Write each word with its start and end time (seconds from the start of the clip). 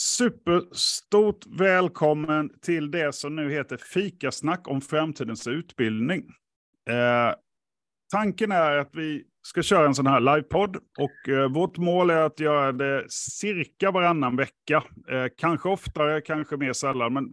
Superstort 0.00 1.46
välkommen 1.46 2.50
till 2.60 2.90
det 2.90 3.14
som 3.14 3.36
nu 3.36 3.52
heter 3.52 3.76
Fikasnack 3.76 4.68
om 4.68 4.80
framtidens 4.80 5.46
utbildning. 5.46 6.24
Eh, 6.90 7.34
tanken 8.12 8.52
är 8.52 8.76
att 8.76 8.90
vi 8.94 9.24
ska 9.42 9.62
köra 9.62 9.86
en 9.86 9.94
sån 9.94 10.06
här 10.06 10.20
livepodd 10.20 10.76
och 10.76 11.28
eh, 11.28 11.48
vårt 11.52 11.78
mål 11.78 12.10
är 12.10 12.20
att 12.20 12.40
göra 12.40 12.72
det 12.72 13.04
cirka 13.10 13.90
varannan 13.90 14.36
vecka. 14.36 14.84
Eh, 15.10 15.26
kanske 15.36 15.68
oftare, 15.68 16.20
kanske 16.20 16.56
mer 16.56 16.72
sällan, 16.72 17.12
men 17.12 17.32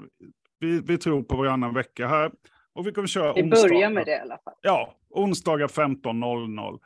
vi, 0.60 0.82
vi 0.82 0.98
tror 0.98 1.24
på 1.24 1.36
varannan 1.38 1.74
vecka 1.74 2.08
här. 2.08 2.32
Och 2.74 2.88
vi 2.88 2.92
kommer 2.92 3.08
köra 3.08 3.34
Vi 3.34 3.44
onsdagar. 3.44 3.70
börjar 3.70 3.90
med 3.90 4.06
det 4.06 4.12
i 4.12 4.20
alla 4.20 4.38
fall. 4.38 4.54
Ja, 4.62 4.96
onsdagar 5.10 5.68
15.00. 5.68 6.80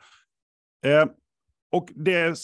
Eh, 0.86 1.06
och 1.72 1.88
det 1.94 2.36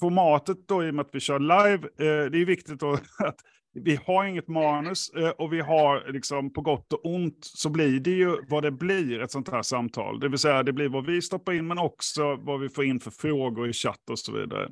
formatet 0.00 0.68
då, 0.68 0.84
i 0.84 0.90
och 0.90 0.94
med 0.94 1.06
att 1.06 1.14
vi 1.14 1.20
kör 1.20 1.38
live, 1.38 1.88
eh, 1.98 2.30
det 2.30 2.38
är 2.38 2.44
viktigt 2.44 2.80
då 2.80 2.92
att 3.18 3.36
vi 3.74 3.98
har 4.06 4.24
inget 4.24 4.48
manus 4.48 5.10
eh, 5.10 5.28
och 5.28 5.52
vi 5.52 5.60
har 5.60 6.12
liksom 6.12 6.52
på 6.52 6.60
gott 6.60 6.92
och 6.92 7.06
ont 7.06 7.38
så 7.40 7.70
blir 7.70 8.00
det 8.00 8.10
ju 8.10 8.36
vad 8.48 8.62
det 8.62 8.70
blir 8.70 9.20
ett 9.20 9.30
sånt 9.30 9.48
här 9.48 9.62
samtal. 9.62 10.20
Det 10.20 10.28
vill 10.28 10.38
säga 10.38 10.62
det 10.62 10.72
blir 10.72 10.88
vad 10.88 11.06
vi 11.06 11.22
stoppar 11.22 11.52
in 11.52 11.66
men 11.66 11.78
också 11.78 12.36
vad 12.36 12.60
vi 12.60 12.68
får 12.68 12.84
in 12.84 13.00
för 13.00 13.10
frågor 13.10 13.68
i 13.68 13.72
chatt 13.72 14.10
och 14.10 14.18
så 14.18 14.32
vidare. 14.32 14.68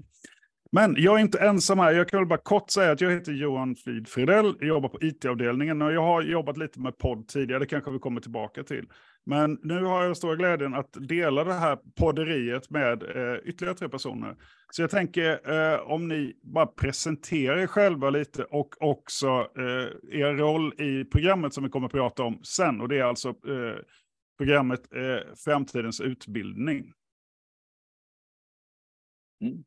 Men 0.73 0.95
jag 0.99 1.17
är 1.17 1.21
inte 1.21 1.39
ensam 1.39 1.79
här. 1.79 1.93
Jag 1.93 2.09
kan 2.09 2.21
väl 2.21 2.29
bara 2.29 2.39
kort 2.39 2.71
säga 2.71 2.93
att 2.93 3.01
jag 3.01 3.11
heter 3.11 3.33
Johan 3.33 3.77
Frid 3.77 4.09
Fridell. 4.09 4.55
Jag 4.59 4.69
jobbar 4.69 4.89
på 4.89 5.03
it-avdelningen 5.03 5.83
och 5.83 5.93
jag 5.93 6.03
har 6.03 6.23
jobbat 6.23 6.57
lite 6.57 6.81
med 6.81 6.99
podd 6.99 7.29
tidigare. 7.29 7.59
Det 7.59 7.67
kanske 7.67 7.91
vi 7.91 7.99
kommer 7.99 8.21
tillbaka 8.21 8.63
till. 8.63 8.85
Men 9.27 9.59
nu 9.63 9.83
har 9.85 10.05
jag 10.05 10.17
stora 10.17 10.37
glädjen 10.37 10.75
att 10.75 10.97
dela 11.09 11.45
det 11.45 11.53
här 11.53 11.79
podderiet 11.97 12.71
med 12.71 13.03
eh, 13.03 13.39
ytterligare 13.45 13.77
tre 13.77 13.89
personer. 13.89 14.37
Så 14.71 14.83
jag 14.83 14.91
tänker 14.91 15.51
eh, 15.75 15.81
om 15.81 16.09
ni 16.09 16.41
bara 16.43 16.67
presenterar 16.67 17.57
er 17.59 17.67
själva 17.67 18.11
lite 18.11 18.45
och 18.45 18.75
också 18.83 19.27
eh, 19.57 20.21
er 20.21 20.35
roll 20.37 20.75
i 20.81 21.05
programmet 21.05 21.55
som 21.55 21.65
vi 21.65 21.71
kommer 21.71 21.87
att 21.87 21.93
prata 21.93 22.23
om 22.23 22.41
sen. 22.45 22.81
Och 22.81 22.89
det 22.89 22.99
är 22.99 23.05
alltså 23.05 23.29
eh, 23.29 23.77
programmet 24.39 24.81
eh, 24.95 25.35
Framtidens 25.45 26.01
utbildning. 26.01 26.93
Mm. 29.41 29.65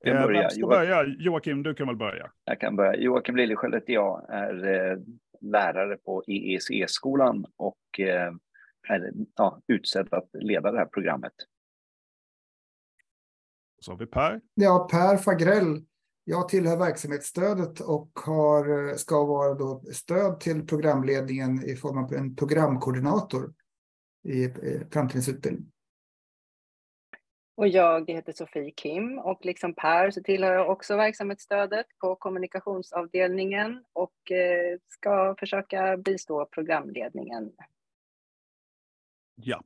Ska 0.00 0.10
Eh, 0.10 0.16
jag 0.16 0.26
börja? 0.28 0.50
ska 0.50 0.60
Joakim, 0.60 0.68
börja? 0.78 1.04
Joakim, 1.18 1.62
du 1.62 1.74
kan 1.74 1.86
väl 1.86 1.96
börja. 1.96 2.30
jag 2.44 2.60
kan 2.60 2.76
börja. 2.76 2.96
Joakim 2.96 3.36
Liljeskiöld 3.36 3.74
heter 3.74 3.92
jag, 3.92 4.26
är 4.30 4.98
lärare 5.40 5.96
på 5.96 6.24
EEC-skolan 6.26 7.46
och 7.56 8.00
eh, 8.00 8.32
är 8.90 9.12
ja, 9.36 9.60
utsedd 9.66 10.14
att 10.14 10.28
leda 10.32 10.72
det 10.72 10.78
här 10.78 10.86
programmet. 10.86 11.32
Så 13.80 13.92
har 13.92 13.98
vi 13.98 14.06
Per. 14.06 14.40
Ja, 14.54 14.88
Per 14.90 15.16
Fagrell. 15.16 15.84
Jag 16.24 16.48
tillhör 16.48 16.76
verksamhetsstödet 16.76 17.80
och 17.80 18.10
har, 18.14 18.94
ska 18.96 19.24
vara 19.24 19.54
då 19.54 19.82
stöd 19.92 20.40
till 20.40 20.66
programledningen 20.66 21.64
i 21.64 21.76
form 21.76 21.98
av 21.98 22.12
en 22.12 22.36
programkoordinator 22.36 23.54
i 24.24 24.48
framtidens 24.92 25.28
utbildning. 25.28 25.72
Och 27.60 27.68
jag 27.68 28.10
heter 28.10 28.32
Sofie 28.32 28.70
Kim 28.70 29.18
och 29.18 29.44
liksom 29.44 29.74
Per 29.74 30.10
så 30.10 30.22
tillhör 30.22 30.52
jag 30.52 30.70
också 30.70 30.96
verksamhetsstödet 30.96 31.86
på 31.98 32.16
kommunikationsavdelningen 32.16 33.84
och 33.92 34.32
eh, 34.32 34.78
ska 34.88 35.34
försöka 35.38 35.96
bistå 35.96 36.46
programledningen. 36.46 37.52
Ja. 39.42 39.62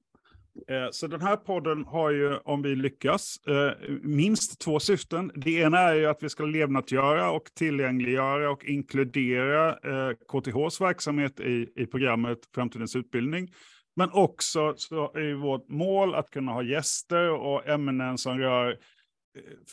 Eh, 0.69 0.89
så 0.91 1.07
den 1.07 1.21
här 1.21 1.37
podden 1.37 1.85
har 1.85 2.11
ju, 2.11 2.37
om 2.37 2.63
vi 2.63 2.77
lyckas, 2.77 3.37
eh, 3.47 3.89
minst 4.03 4.61
två 4.61 4.81
syften. 4.81 5.31
Det 5.35 5.51
ena 5.51 5.79
är 5.79 5.95
ju 5.95 6.07
att 6.07 6.23
vi 6.23 6.29
ska 6.29 6.45
levnadsgöra 6.45 7.31
och 7.31 7.45
tillgängliggöra 7.55 8.51
och 8.51 8.65
inkludera 8.65 9.69
eh, 9.71 10.17
KTHs 10.29 10.81
verksamhet 10.81 11.41
i, 11.41 11.69
i 11.77 11.87
programmet 11.87 12.39
Framtidens 12.55 12.97
utbildning. 12.97 13.53
Men 13.97 14.11
också 14.13 14.75
så 14.77 15.13
är 15.15 15.21
ju 15.21 15.35
vårt 15.35 15.69
mål 15.69 16.15
att 16.15 16.31
kunna 16.31 16.53
ha 16.53 16.63
gäster 16.63 17.31
och 17.31 17.69
ämnen 17.69 18.19
som 18.19 18.39
rör 18.39 18.79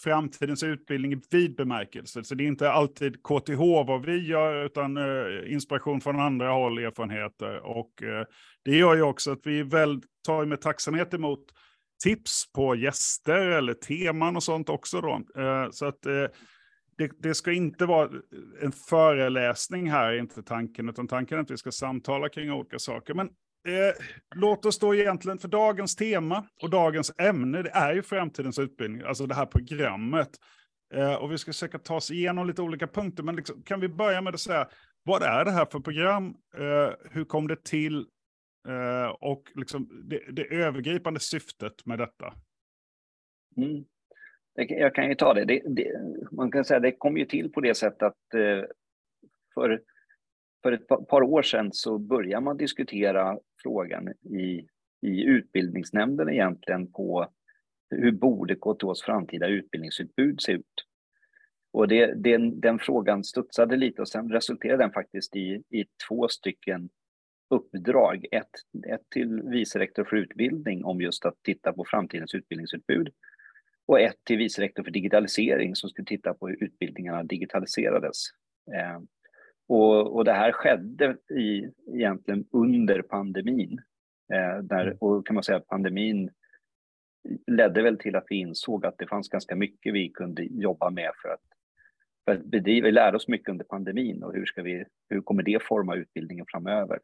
framtidens 0.03 0.63
utbildning 0.63 1.13
i 1.13 1.22
vid 1.31 1.55
bemärkelse. 1.55 2.23
Så 2.23 2.35
det 2.35 2.44
är 2.44 2.47
inte 2.47 2.72
alltid 2.72 3.23
KTH 3.23 3.59
vad 3.88 4.05
vi 4.05 4.27
gör, 4.27 4.66
utan 4.66 4.97
eh, 4.97 5.53
inspiration 5.53 6.01
från 6.01 6.19
andra 6.19 6.51
håll, 6.51 6.77
erfarenheter. 6.77 7.59
Och 7.59 8.03
eh, 8.03 8.25
det 8.66 8.77
gör 8.77 8.95
ju 8.95 9.01
också 9.01 9.31
att 9.31 9.39
vi 9.44 9.63
väl 9.63 10.01
tar 10.25 10.45
med 10.45 10.61
tacksamhet 10.61 11.13
emot 11.13 11.45
tips 12.03 12.51
på 12.53 12.75
gäster 12.75 13.47
eller 13.47 13.73
teman 13.73 14.35
och 14.35 14.44
sånt 14.44 14.69
också. 14.69 15.01
Då. 15.01 15.41
Eh, 15.41 15.69
så 15.71 15.85
att 15.85 16.05
eh, 16.05 16.25
det, 16.97 17.11
det 17.19 17.35
ska 17.35 17.51
inte 17.51 17.85
vara 17.85 18.09
en 18.61 18.71
föreläsning 18.71 19.91
här, 19.91 20.13
inte 20.13 20.44
tanken, 20.44 20.89
utan 20.89 21.07
tanken 21.07 21.38
är 21.38 21.41
att 21.41 21.51
vi 21.51 21.57
ska 21.57 21.71
samtala 21.71 22.29
kring 22.29 22.51
olika 22.51 22.79
saker. 22.79 23.13
Men 23.13 23.29
eh, 23.67 24.05
låt 24.35 24.66
oss 24.66 24.79
då 24.79 24.95
egentligen, 24.95 25.38
för 25.38 25.47
dagens 25.47 25.95
tema 25.95 26.45
och 26.63 26.69
dagens 26.69 27.13
ämne, 27.17 27.61
det 27.61 27.69
är 27.69 27.94
ju 27.94 28.03
framtidens 28.03 28.59
utbildning, 28.59 29.01
alltså 29.01 29.25
det 29.25 29.35
här 29.35 29.45
programmet. 29.45 30.29
Eh, 30.94 31.16
och 31.16 31.31
vi 31.31 31.38
ska 31.38 31.51
försöka 31.51 31.79
ta 31.79 31.95
oss 31.95 32.11
igenom 32.11 32.47
lite 32.47 32.61
olika 32.61 32.88
punkter, 32.88 33.23
men 33.23 33.35
liksom, 33.35 33.63
kan 33.63 33.79
vi 33.79 33.89
börja 33.89 34.21
med 34.21 34.33
att 34.33 34.39
säga, 34.39 34.67
vad 35.03 35.23
är 35.23 35.45
det 35.45 35.51
här 35.51 35.66
för 35.66 35.79
program? 35.79 36.35
Eh, 36.57 36.89
hur 37.11 37.25
kom 37.25 37.47
det 37.47 37.63
till? 37.63 38.05
Eh, 38.67 39.09
och 39.19 39.44
liksom 39.55 40.07
det, 40.09 40.21
det 40.31 40.55
övergripande 40.55 41.19
syftet 41.19 41.85
med 41.85 42.00
detta. 42.00 42.33
Mm. 43.57 43.85
Jag 44.55 44.95
kan 44.95 45.09
ju 45.09 45.16
ta 45.16 45.33
det. 45.33 45.45
det, 45.45 45.61
det 45.66 45.91
man 46.31 46.51
kan 46.51 46.66
säga 46.66 46.79
det 46.79 46.91
kom 46.91 47.17
ju 47.17 47.25
till 47.25 47.51
på 47.51 47.61
det 47.61 47.75
sättet 47.75 48.03
att 48.03 48.33
eh, 48.33 48.63
för, 49.53 49.81
för 50.63 50.72
ett 50.72 50.88
par 50.88 51.22
år 51.22 51.41
sedan 51.41 51.69
så 51.73 51.97
började 51.97 52.44
man 52.44 52.57
diskutera 52.57 53.39
frågan 53.63 54.09
i, 54.09 54.67
i 55.01 55.23
utbildningsnämnden 55.23 56.29
egentligen 56.29 56.91
på 56.91 57.27
hur 57.89 58.11
borde 58.11 58.55
KTHs 58.55 59.01
framtida 59.01 59.47
utbildningsutbud 59.47 60.41
se 60.41 60.51
ut? 60.51 60.85
Och 61.73 61.88
det, 61.88 62.13
den, 62.13 62.59
den 62.59 62.79
frågan 62.79 63.23
studsade 63.23 63.77
lite 63.77 64.01
och 64.01 64.09
sen 64.09 64.31
resulterade 64.31 64.83
den 64.83 64.91
faktiskt 64.91 65.35
i, 65.35 65.63
i 65.69 65.85
två 66.07 66.27
stycken 66.27 66.89
uppdrag. 67.50 68.25
Ett, 68.31 68.50
ett 68.88 69.09
till 69.09 69.41
vice 69.41 69.79
rektor 69.79 70.03
för 70.03 70.16
utbildning 70.16 70.85
om 70.85 71.01
just 71.01 71.25
att 71.25 71.35
titta 71.44 71.73
på 71.73 71.85
framtidens 71.88 72.35
utbildningsutbud 72.35 73.09
och 73.85 74.00
ett 74.00 74.17
till 74.23 74.38
vice 74.38 74.61
rektor 74.61 74.83
för 74.83 74.91
digitalisering 74.91 75.75
som 75.75 75.89
skulle 75.89 76.05
titta 76.05 76.33
på 76.33 76.47
hur 76.47 76.63
utbildningarna 76.63 77.23
digitaliserades. 77.23 78.17
Eh, 78.75 79.00
och, 79.71 80.15
och 80.15 80.25
det 80.25 80.33
här 80.33 80.51
skedde 80.51 81.17
i, 81.29 81.69
egentligen 81.93 82.45
under 82.51 83.01
pandemin. 83.01 83.81
Eh, 84.33 84.63
där, 84.63 84.97
och 85.03 85.27
kan 85.27 85.33
man 85.33 85.43
säga 85.43 85.57
att 85.57 85.67
pandemin 85.67 86.29
ledde 87.47 87.81
väl 87.81 87.97
till 87.97 88.15
att 88.15 88.25
vi 88.29 88.35
insåg 88.35 88.85
att 88.85 88.97
det 88.97 89.07
fanns 89.07 89.29
ganska 89.29 89.55
mycket 89.55 89.93
vi 89.93 90.09
kunde 90.09 90.43
jobba 90.43 90.89
med 90.89 91.11
för 91.21 91.29
att, 91.29 91.41
för 92.25 92.31
att 92.31 92.45
bedriva, 92.45 92.85
vi 92.85 92.91
lärde 92.91 93.17
oss 93.17 93.27
mycket 93.27 93.49
under 93.49 93.65
pandemin 93.65 94.23
och 94.23 94.33
hur, 94.33 94.45
ska 94.45 94.61
vi, 94.61 94.85
hur 95.09 95.21
kommer 95.21 95.43
det 95.43 95.63
forma 95.63 95.95
utbildningen 95.95 96.45
framöver? 96.47 96.99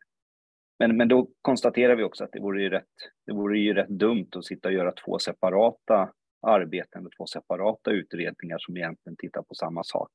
Men, 0.79 0.97
men 0.97 1.07
då 1.07 1.29
konstaterar 1.41 1.95
vi 1.95 2.03
också 2.03 2.23
att 2.23 2.31
det 2.31 2.39
vore, 2.39 2.61
ju 2.61 2.69
rätt, 2.69 2.95
det 3.25 3.33
vore 3.33 3.59
ju 3.59 3.73
rätt 3.73 3.89
dumt 3.89 4.29
att 4.35 4.45
sitta 4.45 4.67
och 4.67 4.73
göra 4.73 4.91
två 4.91 5.19
separata 5.19 6.11
arbeten 6.47 7.05
och 7.05 7.11
två 7.17 7.25
separata 7.25 7.91
utredningar 7.91 8.57
som 8.59 8.77
egentligen 8.77 9.17
tittar 9.17 9.41
på 9.41 9.55
samma 9.55 9.83
sak. 9.83 10.11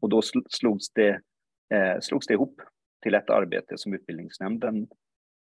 Och 0.00 0.08
då 0.08 0.20
sl- 0.20 0.46
slogs 0.48 0.92
det, 0.92 1.20
eh, 1.74 2.00
slogs 2.00 2.26
det 2.26 2.34
ihop 2.34 2.60
till 3.02 3.14
ett 3.14 3.30
arbete 3.30 3.78
som 3.78 3.94
utbildningsnämnden 3.94 4.88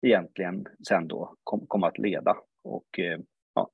egentligen 0.02 0.66
sen 0.88 1.08
då 1.08 1.34
kom, 1.44 1.66
kom 1.66 1.84
att 1.84 1.98
leda. 1.98 2.36
Och, 2.64 2.98
eh, 2.98 3.18
ja. 3.54 3.70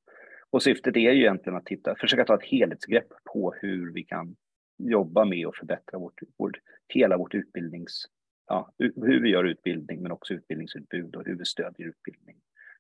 och 0.51 0.63
syftet 0.63 0.97
är 0.97 1.13
ju 1.13 1.21
egentligen 1.21 1.57
att 1.57 1.67
titta, 1.67 1.95
försöka 2.01 2.25
ta 2.25 2.35
ett 2.35 2.45
helhetsgrepp 2.51 3.09
på 3.33 3.55
hur 3.61 3.93
vi 3.93 4.03
kan 4.03 4.37
jobba 4.79 5.25
med 5.25 5.47
och 5.47 5.57
förbättra 5.57 5.99
vårt, 5.99 6.21
vårt, 6.39 6.57
hela 6.89 7.17
vårt 7.17 7.35
utbildnings, 7.35 8.05
ja, 8.47 8.73
hur 8.79 9.23
vi 9.23 9.29
gör 9.29 9.45
utbildning 9.45 10.03
men 10.03 10.13
också 10.13 10.35
utbildningsutbud 10.35 11.17
och 11.17 11.27
hur 11.27 11.39
vi 11.39 11.45
stödjer 11.45 11.89
utbildning. 11.89 12.37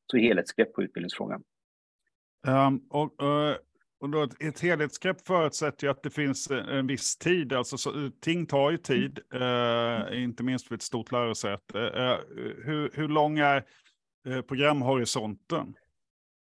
Så 0.06 0.16
helhetsgrepp 0.16 0.72
på 0.72 0.82
utbildningsfrågan. 0.82 1.42
Um, 2.46 2.86
och, 2.90 3.22
uh, 3.22 3.56
och 4.04 4.10
då 4.10 4.22
ett, 4.22 4.42
ett 4.42 4.60
helhetsgrepp 4.60 5.20
förutsätter 5.20 5.86
ju 5.86 5.90
att 5.90 6.02
det 6.02 6.10
finns 6.10 6.50
en, 6.50 6.68
en 6.68 6.86
viss 6.86 7.16
tid, 7.16 7.52
alltså 7.52 7.76
så, 7.76 8.10
ting 8.20 8.46
tar 8.46 8.70
ju 8.70 8.76
tid, 8.76 9.18
eh, 9.34 10.22
inte 10.22 10.42
minst 10.42 10.68
för 10.68 10.74
ett 10.74 10.82
stort 10.82 11.12
lärosäte. 11.12 11.80
Eh, 11.80 12.16
hur, 12.64 12.90
hur 12.94 13.08
lång 13.08 13.38
är 13.38 13.64
eh, 14.26 14.40
programhorisonten? 14.40 15.74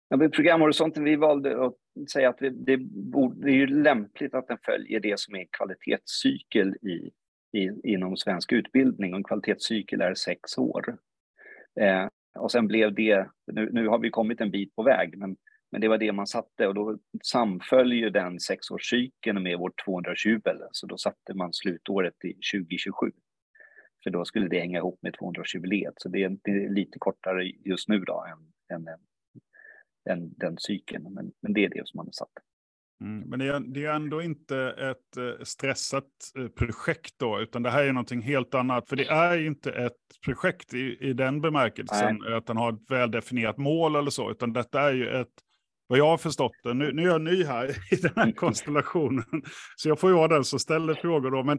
Ja, 0.09 0.17
programhorisonten, 0.17 1.05
vi 1.05 1.17
valde 1.17 1.67
att 1.67 1.75
säga 2.11 2.29
att 2.29 2.37
vi, 2.41 2.51
det, 2.51 2.77
borde, 3.13 3.41
det 3.41 3.51
är 3.51 3.57
ju 3.57 3.67
lämpligt 3.67 4.35
att 4.35 4.49
den 4.49 4.59
följer 4.63 5.01
det 5.01 5.21
som 5.21 5.35
är 5.35 5.47
kvalitetscykel 5.51 6.75
i, 6.75 7.11
i, 7.59 7.93
inom 7.93 8.17
svensk 8.17 8.53
utbildning. 8.53 9.13
Och 9.13 9.19
en 9.19 9.25
kvalitetscykel 9.25 10.01
är 10.01 10.15
sex 10.15 10.59
år. 10.59 10.99
Eh, 11.81 12.07
och 12.39 12.53
sen 12.53 12.67
blev 12.67 12.95
det, 12.95 13.29
nu, 13.53 13.71
nu 13.73 13.89
har 13.89 13.99
vi 13.99 14.11
kommit 14.11 14.41
en 14.41 14.51
bit 14.51 14.75
på 14.77 14.83
väg, 14.83 15.19
men 15.19 15.37
Men 15.73 15.81
det 15.81 15.89
var 15.89 15.99
det 15.99 16.13
man 16.13 16.27
satte 16.27 16.67
och 16.67 16.75
då 16.75 16.99
samföll 17.23 17.93
ju 17.93 18.11
den 18.11 18.41
sexårscykeln 18.41 19.43
med 19.43 19.59
vårt 19.59 19.85
220 19.85 20.41
så 20.73 20.87
då 20.87 20.99
satte 20.99 21.35
man 21.35 21.53
slutåret 21.53 22.25
i 22.25 22.33
2027. 22.33 23.13
För 24.05 24.11
då 24.11 24.25
skulle 24.25 24.49
det 24.49 24.61
hänga 24.61 24.79
ihop 24.79 24.99
med 25.03 25.15
220-jubileet, 25.15 25.95
så 25.97 26.09
det 26.09 26.23
är, 26.23 26.37
det 26.45 26.51
är, 26.51 26.71
lite 26.71 26.99
kortare 26.99 27.45
just 27.45 27.89
nu 27.89 27.99
då 27.99 28.25
än, 28.29 28.77
än, 28.77 28.89
än 30.11 30.35
den 30.37 30.57
cykeln, 30.59 31.15
men, 31.15 31.33
men 31.43 31.53
det 31.53 31.65
är 31.65 31.69
det 31.69 31.89
som 31.89 31.99
man 31.99 32.07
har 32.07 32.13
satt. 32.13 32.33
Mm, 33.01 33.29
men 33.29 33.39
det 33.39 33.47
är, 33.47 33.61
det 33.61 33.85
är 33.85 33.95
ändå 33.95 34.23
inte 34.23 34.59
ett 34.79 35.17
eh, 35.17 35.45
stressat 35.45 36.05
eh, 36.39 36.49
projekt 36.49 37.15
då, 37.17 37.41
utan 37.41 37.63
det 37.63 37.71
här 37.71 37.85
är 37.85 37.93
någonting 37.93 38.23
helt 38.23 38.55
annat. 38.55 38.89
För 38.89 38.97
det 38.97 39.09
är 39.09 39.47
inte 39.47 39.73
ett 39.73 39.93
projekt 40.25 40.75
i, 40.75 40.97
i 41.01 41.13
den 41.13 41.41
bemärkelsen 41.41 42.19
Nej. 42.25 42.35
att 42.35 42.47
den 42.47 42.57
har 42.57 42.73
ett 42.73 42.91
väldefinierat 42.91 43.59
mål 43.59 43.97
eller 43.97 44.11
så, 44.11 44.31
utan 44.31 44.53
detta 44.53 44.81
är 44.81 44.93
ju 44.93 45.09
ett, 45.09 45.33
vad 45.87 45.99
jag 45.99 46.07
har 46.07 46.19
förstått 46.19 46.53
det, 46.63 46.75
nu, 46.75 46.93
nu 46.93 47.03
är 47.03 47.07
jag 47.07 47.21
ny 47.21 47.45
här 47.45 47.69
i 47.93 47.97
den 47.97 48.13
här 48.17 48.33
konstellationen, 48.33 49.43
så 49.77 49.89
jag 49.89 50.01
får 50.01 50.11
ju 50.11 50.17
vara 50.17 50.29
den 50.29 50.45
som 50.45 50.59
ställer 50.59 50.95
frågor 50.95 51.31
då, 51.31 51.43
men 51.43 51.59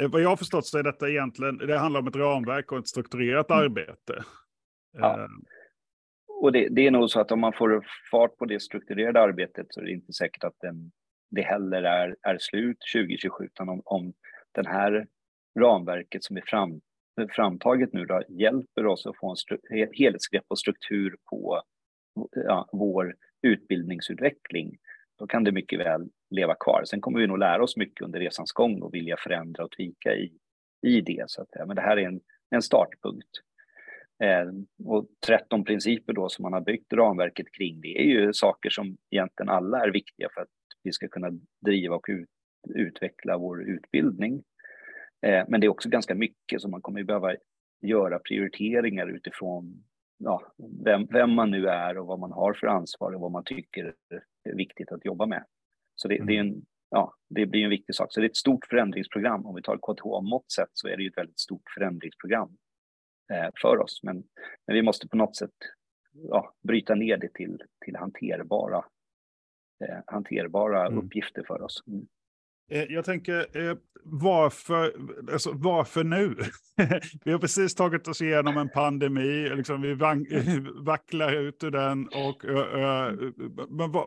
eh, 0.00 0.10
vad 0.10 0.22
jag 0.22 0.28
har 0.28 0.36
förstått 0.36 0.66
så 0.66 0.78
är 0.78 0.82
detta 0.82 1.08
egentligen, 1.08 1.58
det 1.58 1.78
handlar 1.78 2.00
om 2.00 2.06
ett 2.06 2.16
ramverk 2.16 2.72
och 2.72 2.78
ett 2.78 2.88
strukturerat 2.88 3.50
mm. 3.50 3.62
arbete. 3.62 4.24
Ja 4.92 5.28
och 6.44 6.52
det, 6.52 6.68
det, 6.68 6.86
är 6.86 6.90
nog 6.90 7.10
så 7.10 7.20
att 7.20 7.32
om 7.32 7.40
man 7.40 7.52
får 7.52 7.86
fart 8.10 8.36
på 8.36 8.44
det 8.44 8.60
strukturerade 8.60 9.20
arbetet 9.20 9.66
så 9.70 9.80
är 9.80 9.84
det 9.84 9.92
inte 9.92 10.12
säkert 10.12 10.44
att 10.44 10.56
den, 10.60 10.92
det 11.30 11.42
heller 11.42 11.82
är, 11.82 12.16
är 12.22 12.38
slut 12.40 12.78
2027, 12.94 13.44
utan 13.44 13.68
om, 13.68 13.82
om 13.84 14.12
den 14.52 14.66
här 14.66 15.06
ramverket 15.58 16.24
som 16.24 16.36
är 16.36 16.44
fram, 16.46 16.80
framtaget 17.30 17.92
nu 17.92 18.04
då, 18.04 18.22
hjälper 18.28 18.86
oss 18.86 19.06
att 19.06 19.16
få 19.16 19.30
en 19.30 19.88
helhetsgrepp 19.92 20.44
och 20.48 20.58
struktur 20.58 21.16
på 21.30 21.62
ja, 22.30 22.68
vår 22.72 23.14
utbildningsutveckling, 23.44 24.76
då 25.18 25.26
kan 25.26 25.44
det 25.44 25.52
mycket 25.52 25.78
väl 25.78 26.08
leva 26.30 26.54
kvar. 26.54 26.82
Sen 26.86 27.00
kommer 27.00 27.20
vi 27.20 27.26
nog 27.26 27.38
lära 27.38 27.62
oss 27.62 27.76
mycket 27.76 28.04
under 28.04 28.20
resans 28.20 28.52
gång 28.52 28.82
och 28.82 28.94
vilja 28.94 29.16
förändra 29.18 29.64
och 29.64 29.70
tvika 29.70 30.14
i, 30.14 30.32
i 30.86 31.00
det. 31.00 31.24
Så 31.26 31.42
att, 31.42 31.48
ja, 31.52 31.66
men 31.66 31.76
det 31.76 31.82
här 31.82 31.96
är 31.96 32.06
en, 32.06 32.20
en 32.50 32.62
startpunkt. 32.62 33.30
Eh, 34.22 34.46
och 34.86 35.06
13 35.26 35.64
principer 35.64 36.12
då 36.12 36.28
som 36.28 36.42
man 36.42 36.52
har 36.52 36.60
byggt 36.60 36.92
ramverket 36.92 37.52
kring, 37.52 37.80
det 37.80 37.98
är 37.98 38.04
ju 38.04 38.32
saker 38.32 38.70
som 38.70 38.96
egentligen 39.10 39.48
alla 39.48 39.84
är 39.84 39.90
viktiga 39.90 40.28
för 40.34 40.40
att 40.40 40.48
vi 40.82 40.92
ska 40.92 41.08
kunna 41.08 41.30
driva 41.66 41.96
och 41.96 42.06
ut, 42.08 42.28
utveckla 42.74 43.38
vår 43.38 43.62
utbildning. 43.62 44.42
Eh, 45.26 45.44
men 45.48 45.60
det 45.60 45.66
är 45.66 45.68
också 45.68 45.88
ganska 45.88 46.14
mycket 46.14 46.60
som 46.60 46.70
man 46.70 46.82
kommer 46.82 47.02
behöva 47.02 47.34
göra 47.82 48.18
prioriteringar 48.18 49.06
utifrån 49.06 49.84
ja, 50.24 50.52
vem, 50.84 51.06
vem, 51.06 51.30
man 51.30 51.50
nu 51.50 51.66
är 51.66 51.98
och 51.98 52.06
vad 52.06 52.18
man 52.18 52.32
har 52.32 52.54
för 52.54 52.66
ansvar 52.66 53.12
och 53.12 53.20
vad 53.20 53.30
man 53.30 53.44
tycker 53.44 53.94
är 54.44 54.56
viktigt 54.56 54.92
att 54.92 55.04
jobba 55.04 55.26
med. 55.26 55.44
Så 55.94 56.08
det, 56.08 56.24
det, 56.26 56.36
är 56.36 56.40
en, 56.40 56.62
ja, 56.90 57.14
det 57.28 57.46
blir 57.46 57.64
en 57.64 57.70
viktig 57.70 57.94
sak. 57.94 58.12
Så 58.12 58.20
det 58.20 58.26
är 58.26 58.30
ett 58.30 58.36
stort 58.36 58.66
förändringsprogram. 58.66 59.46
Om 59.46 59.54
vi 59.54 59.62
tar 59.62 59.76
KTH-mått 59.76 60.52
sett 60.52 60.70
så 60.72 60.88
är 60.88 60.96
det 60.96 61.06
ett 61.06 61.18
väldigt 61.18 61.40
stort 61.40 61.70
förändringsprogram 61.74 62.56
Eh, 63.32 63.50
för 63.62 63.80
oss. 63.80 64.00
Men, 64.02 64.16
men 64.66 64.76
vi 64.76 64.82
måste 64.82 65.08
på 65.08 65.16
något 65.16 65.36
sätt 65.36 65.54
ja, 66.12 66.54
bryta 66.62 66.94
ner 66.94 67.16
det 67.16 67.32
till, 67.34 67.62
till 67.84 67.96
hanterbara, 67.96 68.84
eh, 69.84 69.98
hanterbara 70.06 70.86
mm. 70.86 70.98
uppgifter 70.98 71.44
för 71.46 71.62
oss. 71.62 71.82
Mm. 71.86 72.06
Eh, 72.70 72.82
jag 72.82 73.04
tänker, 73.04 73.68
eh, 73.68 73.76
varför, 74.04 74.92
alltså, 75.32 75.52
varför 75.52 76.04
nu? 76.04 76.36
vi 77.24 77.32
har 77.32 77.38
precis 77.38 77.74
tagit 77.74 78.08
oss 78.08 78.22
igenom 78.22 78.58
en 78.58 78.68
pandemi, 78.68 79.50
liksom 79.56 79.82
vi 79.82 79.94
vacklar 80.84 81.32
ut 81.32 81.64
ur 81.64 81.70
den. 81.70 82.08
Och, 82.08 82.44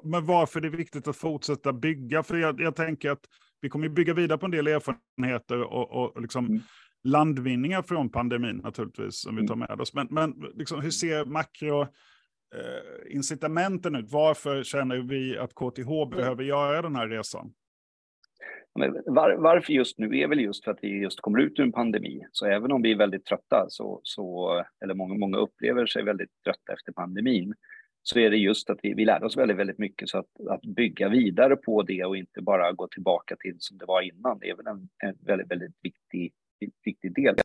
men, 0.04 0.26
varför 0.26 0.60
är 0.60 0.70
det 0.70 0.78
viktigt 0.78 1.08
att 1.08 1.18
fortsätta 1.18 1.74
bygga? 1.74 2.24
För 2.24 2.38
jag, 2.38 2.62
jag 2.62 2.76
tänker 2.76 3.12
att 3.12 3.26
vi 3.62 3.70
kommer 3.70 3.90
bygga 3.90 4.14
vidare 4.14 4.38
på 4.38 4.46
en 4.46 4.52
del 4.52 4.68
erfarenheter 4.68 5.62
och, 5.62 5.92
och 5.92 6.22
liksom, 6.22 6.46
mm 6.46 6.62
landvinningar 7.08 7.82
från 7.82 8.10
pandemin 8.10 8.58
naturligtvis, 8.58 9.22
som 9.22 9.36
vi 9.36 9.48
tar 9.48 9.56
mm. 9.56 9.68
med 9.70 9.82
oss. 9.82 9.94
Men, 9.94 10.08
men 10.12 10.34
liksom, 10.56 10.82
hur 10.82 10.92
ser 10.92 11.26
makroincitamenten 11.26 13.96
eh, 13.96 14.02
ut? 14.02 14.12
Varför 14.12 14.64
känner 14.64 14.98
vi 14.98 15.38
att 15.38 15.56
KTH 15.56 15.90
behöver 16.12 16.44
göra 16.44 16.82
den 16.82 16.96
här 16.96 17.08
resan? 17.08 17.54
Var, 19.06 19.36
varför 19.36 19.74
just 19.74 19.98
nu 19.98 20.18
är 20.20 20.28
väl 20.28 20.40
just 20.40 20.64
för 20.64 20.72
att 20.72 20.80
vi 20.82 20.88
just 20.88 21.22
kommer 21.22 21.40
ut 21.40 21.60
ur 21.60 21.64
en 21.64 21.72
pandemi. 21.72 22.22
Så 22.32 22.46
även 22.46 22.72
om 22.72 22.82
vi 22.82 22.92
är 22.92 22.98
väldigt 22.98 23.26
trötta, 23.26 23.66
så, 23.70 24.00
så, 24.04 24.52
eller 24.84 24.94
många, 24.94 25.14
många 25.14 25.38
upplever 25.38 25.86
sig 25.86 26.04
väldigt 26.04 26.32
trötta 26.44 26.74
efter 26.74 26.92
pandemin, 26.92 27.54
så 28.04 28.20
är 28.20 28.30
det 28.30 28.38
just 28.38 28.70
att 28.70 28.80
vi, 28.84 28.94
vi 28.94 29.06
lärde 29.06 29.26
oss 29.26 29.38
väldigt, 29.38 29.58
väldigt 29.58 29.80
mycket. 29.80 30.10
Så 30.10 30.18
att, 30.18 30.48
att 30.50 30.62
bygga 30.62 31.10
vidare 31.10 31.56
på 31.56 31.84
det 31.84 32.06
och 32.06 32.18
inte 32.18 32.42
bara 32.42 32.72
gå 32.72 32.88
tillbaka 32.88 33.36
till 33.40 33.56
som 33.60 33.78
det 33.78 33.86
var 33.86 34.02
innan, 34.02 34.40
det 34.40 34.50
är 34.50 34.56
väl 34.56 34.68
en, 34.68 34.90
en 35.04 35.16
väldigt, 35.26 35.52
väldigt 35.52 35.76
viktig 35.82 36.34
viktig 36.86 37.16
del. 37.16 37.36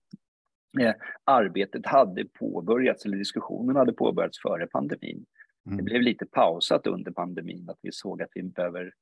Eh, 0.80 0.94
arbetet 1.24 1.86
hade 1.86 2.24
påbörjats, 2.24 3.04
eller 3.04 3.16
diskussionen 3.16 3.76
hade 3.76 3.92
påbörjats 3.92 4.42
före 4.42 4.66
pandemin. 4.66 5.24
Mm. 5.66 5.76
Det 5.76 5.82
blev 5.82 6.02
lite 6.02 6.26
pausat 6.26 6.86
under 6.86 7.10
pandemin, 7.10 7.70
att 7.70 7.78
vi 7.82 7.92
såg 7.92 8.22
att 8.22 8.30
vi 8.34 8.42
behöver, 8.42 8.92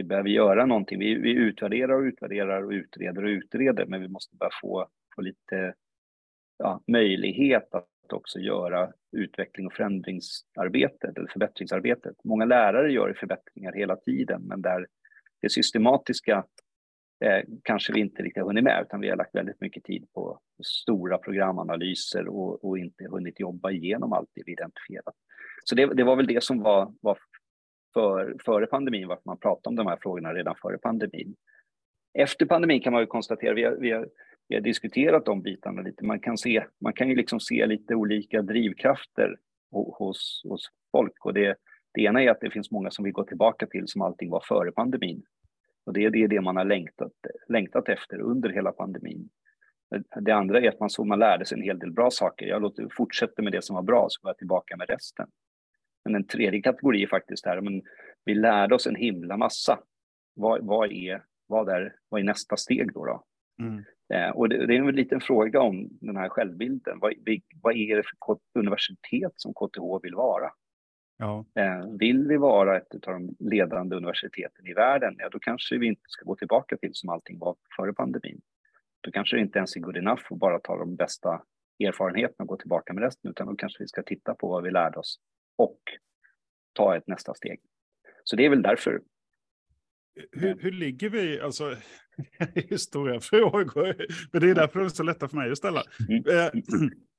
vi 0.00 0.04
behöver 0.04 0.28
göra 0.28 0.66
någonting. 0.66 0.98
Vi, 0.98 1.14
vi 1.14 1.30
utvärderar 1.30 1.94
och 1.94 2.02
utvärderar 2.02 2.62
och 2.62 2.70
utreder 2.70 3.24
och 3.24 3.28
utreder, 3.28 3.86
men 3.86 4.00
vi 4.00 4.08
måste 4.08 4.36
bara 4.36 4.50
få, 4.62 4.88
få 5.14 5.22
lite 5.22 5.74
ja, 6.58 6.80
möjlighet 6.86 7.74
att 7.74 8.12
också 8.12 8.38
göra 8.38 8.92
utveckling 9.12 9.66
och 9.66 9.72
förändringsarbetet 9.72 11.18
eller 11.18 11.28
förbättringsarbetet. 11.28 12.16
Många 12.24 12.44
lärare 12.44 12.92
gör 12.92 13.16
förbättringar 13.20 13.72
hela 13.72 13.96
tiden, 13.96 14.42
men 14.42 14.62
där 14.62 14.86
det 15.42 15.50
systematiska 15.50 16.44
eh, 17.24 17.44
kanske 17.62 17.92
vi 17.92 18.00
inte 18.00 18.22
riktigt 18.22 18.42
har 18.42 18.48
hunnit 18.48 18.64
med, 18.64 18.82
utan 18.86 19.00
vi 19.00 19.08
har 19.08 19.16
lagt 19.16 19.34
väldigt 19.34 19.60
mycket 19.60 19.84
tid 19.84 20.06
på 20.14 20.40
stora 20.64 21.18
programanalyser 21.18 22.28
och, 22.28 22.64
och 22.64 22.78
inte 22.78 23.04
hunnit 23.10 23.40
jobba 23.40 23.70
igenom 23.70 24.12
allt 24.12 24.30
det 24.34 24.42
vi 24.46 24.52
identifierat. 24.52 25.14
Så 25.64 25.74
det, 25.74 25.94
det 25.94 26.04
var 26.04 26.16
väl 26.16 26.26
det 26.26 26.44
som 26.44 26.62
var, 26.62 26.94
var 27.00 27.18
för, 27.94 28.36
före 28.44 28.66
pandemin, 28.66 29.08
varför 29.08 29.22
man 29.24 29.38
pratade 29.38 29.68
om 29.68 29.76
de 29.76 29.86
här 29.86 29.98
frågorna 30.02 30.34
redan 30.34 30.54
före 30.62 30.78
pandemin. 30.78 31.34
Efter 32.14 32.46
pandemin 32.46 32.80
kan 32.80 32.92
man 32.92 33.02
ju 33.02 33.06
konstatera, 33.06 33.54
vi 33.54 33.64
har, 33.64 33.72
vi 33.72 33.90
har, 33.90 34.08
vi 34.48 34.54
har 34.54 34.62
diskuterat 34.62 35.24
de 35.24 35.42
bitarna 35.42 35.82
lite, 35.82 36.04
man 36.04 36.20
kan, 36.20 36.38
se, 36.38 36.64
man 36.80 36.92
kan 36.92 37.08
ju 37.08 37.16
liksom 37.16 37.40
se 37.40 37.66
lite 37.66 37.94
olika 37.94 38.42
drivkrafter 38.42 39.36
hos, 39.70 40.42
hos 40.48 40.70
folk 40.92 41.24
och 41.24 41.34
det, 41.34 41.56
det 41.94 42.02
ena 42.02 42.22
är 42.22 42.30
att 42.30 42.40
det 42.40 42.50
finns 42.50 42.70
många 42.70 42.90
som 42.90 43.04
vill 43.04 43.12
gå 43.12 43.24
tillbaka 43.24 43.66
till 43.66 43.88
som 43.88 44.02
allting 44.02 44.30
var 44.30 44.42
före 44.48 44.72
pandemin. 44.72 45.22
Och 45.86 45.92
det 45.92 46.04
är 46.04 46.28
det, 46.28 46.40
man 46.40 46.56
har 46.56 46.64
längtat, 46.64 47.12
längtat 47.48 47.88
efter 47.88 48.20
under 48.20 48.48
hela 48.48 48.72
pandemin. 48.72 49.28
Det 50.20 50.32
andra 50.32 50.60
är 50.60 50.68
att 50.68 50.80
man 50.80 50.90
såg 50.90 51.06
man 51.06 51.18
lärde 51.18 51.44
sig 51.44 51.58
en 51.58 51.64
hel 51.64 51.78
del 51.78 51.92
bra 51.92 52.10
saker. 52.10 52.46
Jag 52.46 52.62
låter, 52.62 52.88
fortsätter 52.90 53.42
med 53.42 53.52
det 53.52 53.64
som 53.64 53.76
var 53.76 53.82
bra 53.82 54.06
så 54.08 54.22
går 54.22 54.28
jag 54.28 54.38
tillbaka 54.38 54.76
med 54.76 54.90
resten. 54.90 55.28
Men 56.04 56.14
en 56.14 56.26
tredje 56.26 56.62
kategori 56.62 57.02
är 57.02 57.06
faktiskt 57.06 57.46
här, 57.46 57.60
men 57.60 57.82
vi 58.24 58.34
lärde 58.34 58.74
oss 58.74 58.86
en 58.86 58.94
himla 58.94 59.36
massa. 59.36 59.78
Vad, 60.34 60.66
vad, 60.66 60.92
är, 60.92 61.22
vad, 61.46 61.68
är, 61.68 61.96
vad 62.08 62.20
är 62.20 62.24
nästa 62.24 62.56
steg 62.56 62.92
då? 62.92 63.04
då? 63.04 63.24
Mm. 63.62 63.84
Eh, 64.14 64.30
och 64.30 64.48
det, 64.48 64.66
det, 64.66 64.76
är 64.76 64.78
en 64.78 64.96
liten 64.96 65.20
fråga 65.20 65.60
om 65.60 65.88
den 66.00 66.16
här 66.16 66.28
självbilden. 66.28 66.98
Vad, 67.00 67.14
vad 67.62 67.76
är 67.76 67.96
det 67.96 68.02
för 68.02 68.38
universitet 68.54 69.32
som 69.36 69.54
KTH 69.54 70.02
vill 70.02 70.14
vara? 70.14 70.50
Ja. 71.20 71.44
Eh, 71.54 71.86
vill 71.98 72.28
vi 72.28 72.36
vara 72.36 72.76
ett 72.76 72.94
av 72.94 73.12
de 73.12 73.36
ledande 73.38 73.96
universiteten 73.96 74.66
i 74.66 74.74
världen, 74.74 75.14
ja 75.18 75.28
då 75.28 75.38
kanske 75.38 75.78
vi 75.78 75.86
inte 75.86 76.02
ska 76.06 76.24
gå 76.24 76.36
tillbaka 76.36 76.76
till 76.76 76.90
som 76.92 77.08
allting 77.08 77.38
var 77.38 77.56
före 77.76 77.92
pandemin. 77.92 78.40
Då 79.00 79.10
kanske 79.10 79.36
det 79.36 79.42
inte 79.42 79.58
ens 79.58 79.76
är 79.76 79.80
good 79.80 79.96
enough 79.96 80.22
att 80.30 80.38
bara 80.38 80.58
ta 80.58 80.78
de 80.78 80.96
bästa 80.96 81.42
erfarenheterna 81.84 82.42
och 82.42 82.46
gå 82.46 82.56
tillbaka 82.56 82.92
med 82.92 83.02
resten, 83.02 83.30
utan 83.30 83.46
då 83.46 83.56
kanske 83.56 83.82
vi 83.82 83.88
ska 83.88 84.02
titta 84.02 84.34
på 84.34 84.48
vad 84.48 84.62
vi 84.62 84.70
lärde 84.70 84.98
oss 84.98 85.20
och 85.56 85.80
ta 86.72 86.96
ett 86.96 87.06
nästa 87.06 87.34
steg. 87.34 87.60
Så 88.24 88.36
det 88.36 88.44
är 88.44 88.50
väl 88.50 88.62
därför. 88.62 89.00
Hur, 90.32 90.58
hur 90.60 90.72
ligger 90.72 91.10
vi, 91.10 91.40
alltså, 91.40 91.76
stora 92.76 93.20
frågor, 93.20 94.06
men 94.32 94.42
det 94.42 94.50
är 94.50 94.54
därför 94.54 94.80
det 94.80 94.86
är 94.86 94.88
så 94.88 95.02
lätta 95.02 95.28
för 95.28 95.36
mig 95.36 95.50
att 95.50 95.58
ställa. 95.58 95.82
Mm. 96.08 96.22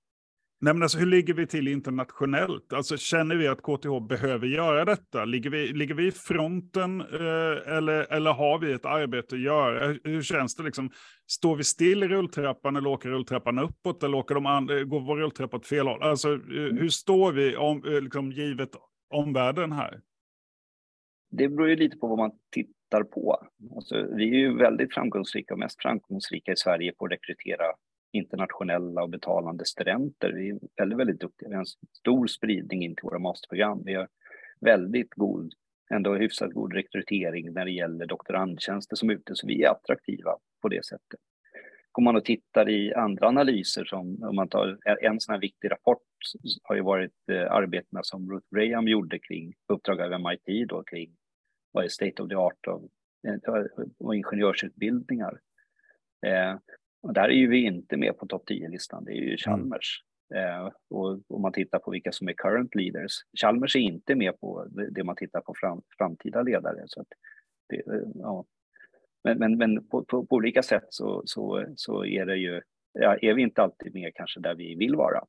Eh, 0.62 0.66
Nej, 0.66 0.74
men 0.74 0.84
alltså, 0.84 0.98
hur 0.98 1.06
ligger 1.06 1.34
vi 1.34 1.48
till 1.48 1.68
internationellt? 1.68 2.74
Alltså, 2.74 2.98
känner 2.98 3.36
vi 3.36 3.48
att 3.48 3.62
KTH 3.62 4.08
behöver 4.10 4.48
göra 4.48 4.86
detta? 4.86 5.26
Ligger 5.26 5.50
vi, 5.50 5.68
ligger 5.74 5.96
vi 5.96 6.08
i 6.08 6.12
fronten 6.12 7.02
eh, 7.02 7.78
eller, 7.78 8.14
eller 8.14 8.34
har 8.34 8.60
vi 8.60 8.72
ett 8.74 8.86
arbete 8.86 9.36
att 9.36 9.42
göra? 9.42 9.98
Hur 10.04 10.22
känns 10.22 10.56
det? 10.56 10.64
Liksom, 10.64 10.92
står 11.28 11.56
vi 11.56 11.64
still 11.64 12.04
i 12.04 12.08
rulltrappan 12.08 12.76
eller 12.76 12.90
åker 12.90 13.10
rulltrappan 13.10 13.60
uppåt 13.60 14.04
eller 14.04 14.18
åker 14.18 14.36
de 14.36 14.46
andra, 14.46 14.84
går 14.84 15.00
vår 15.00 15.18
rulltrappa 15.18 15.58
åt 15.58 15.68
fel 15.68 15.88
håll? 15.88 16.04
Alltså, 16.04 16.34
eh, 16.34 16.40
hur 16.80 16.90
står 16.90 17.32
vi 17.32 17.56
om, 17.56 17.84
eh, 17.86 18.02
liksom, 18.02 18.32
givet 18.32 18.70
omvärlden 19.14 19.72
här? 19.72 20.02
Det 21.32 21.50
beror 21.50 21.70
ju 21.70 21.76
lite 21.76 21.98
på 21.98 22.08
vad 22.08 22.18
man 22.18 22.32
tittar 22.52 23.04
på. 23.04 23.48
Alltså, 23.76 24.08
vi 24.16 24.30
är 24.30 24.40
ju 24.40 24.58
väldigt 24.58 24.94
framgångsrika 24.94 25.54
och 25.54 25.60
mest 25.60 25.82
framgångsrika 25.82 26.52
i 26.52 26.58
Sverige 26.58 26.94
på 26.98 27.06
att 27.06 27.12
rekrytera 27.12 27.66
internationella 28.12 29.04
och 29.04 29.10
betalande 29.10 29.66
studenter. 29.66 30.32
Vi 30.32 30.50
är 30.50 30.60
väldigt, 30.78 31.00
väldigt 31.00 31.20
duktiga. 31.20 31.50
Vi 31.50 31.56
har 31.56 31.62
en 31.62 31.90
stor 32.00 32.28
spridning 32.28 32.84
in 32.84 32.96
till 32.96 33.04
våra 33.04 33.20
masterprogram. 33.20 33.82
Vi 33.86 33.94
har 33.94 34.08
väldigt 34.62 35.14
god, 35.16 35.54
ändå 35.94 36.16
hyfsat 36.16 36.54
god 36.54 36.74
rekrytering 36.74 37.54
när 37.54 37.66
det 37.66 37.72
gäller 37.72 38.06
doktorandtjänster 38.06 38.96
som 38.96 39.10
är 39.10 39.14
ute, 39.14 39.36
så 39.36 39.48
vi 39.48 39.64
är 39.64 39.70
attraktiva 39.70 40.32
på 40.62 40.70
det 40.70 40.86
sättet. 40.86 41.20
Går 41.92 42.04
man 42.04 42.16
och 42.16 42.26
tittar 42.26 42.70
i 42.70 42.94
andra 42.94 43.28
analyser, 43.28 43.86
som 43.86 44.24
om 44.24 44.36
man 44.36 44.50
tar 44.50 44.78
en 45.02 45.20
sån 45.20 45.34
här 45.34 45.42
viktig 45.42 45.72
rapport, 45.72 46.02
har 46.64 46.76
ju 46.76 46.82
varit 46.82 47.30
eh, 47.32 47.52
arbetena 47.52 48.00
som 48.04 48.32
Ruth 48.32 48.48
Graham 48.56 48.88
gjorde 48.88 49.20
kring 49.20 49.54
uppdrag 49.68 50.02
av 50.02 50.22
MIT 50.22 50.70
då 50.70 50.84
kring 50.84 51.16
vad 51.72 51.84
är 51.84 51.88
state 51.88 52.24
of 52.24 52.30
the 52.30 52.36
art 52.36 52.68
av 52.68 52.90
eh, 53.28 53.66
och 54.00 54.16
ingenjörsutbildningar. 54.16 55.40
Eh, 56.26 56.56
och 57.02 57.14
där 57.14 57.24
är 57.24 57.34
ju 57.34 57.48
vi 57.48 57.66
inte 57.66 57.98
med 57.98 58.18
på 58.18 58.26
topp 58.28 58.44
10-listan, 58.50 59.04
det 59.04 59.12
är 59.12 59.16
ju 59.16 59.26
mm. 59.26 59.38
Chalmers. 59.38 60.04
Mm. 60.06 60.12
Eh, 60.44 60.72
och 60.90 61.20
om 61.28 61.42
man 61.42 61.52
tittar 61.52 61.80
på 61.80 61.92
vilka 61.92 62.12
som 62.12 62.28
är 62.28 62.34
current 62.34 62.76
leaders, 62.76 63.12
Chalmers 63.42 63.76
är 63.76 63.80
inte 63.80 64.16
med 64.16 64.40
på 64.40 64.68
det 64.92 65.04
man 65.04 65.16
tittar 65.16 65.42
på 65.42 65.54
fram, 65.58 65.82
framtida 65.98 66.42
ledare. 66.42 66.84
Så 66.86 67.04
det, 67.70 67.76
eh, 67.76 68.02
ja. 68.16 68.46
Men, 69.24 69.38
men, 69.38 69.58
men 69.58 69.88
på, 69.88 70.06
på, 70.06 70.26
på, 70.26 70.36
olika 70.36 70.64
sätt 70.64 70.86
så, 70.90 71.24
så, 71.26 71.66
så 71.76 72.06
är 72.06 72.26
det 72.26 72.38
ju, 72.38 72.62
ja, 72.94 73.18
är 73.22 73.34
vi 73.34 73.42
inte 73.42 73.62
alltid 73.62 73.94
med 73.94 74.16
kanske 74.16 74.40
där 74.40 74.56
vi 74.56 74.76
vill 74.76 74.96
vara. 74.96 75.24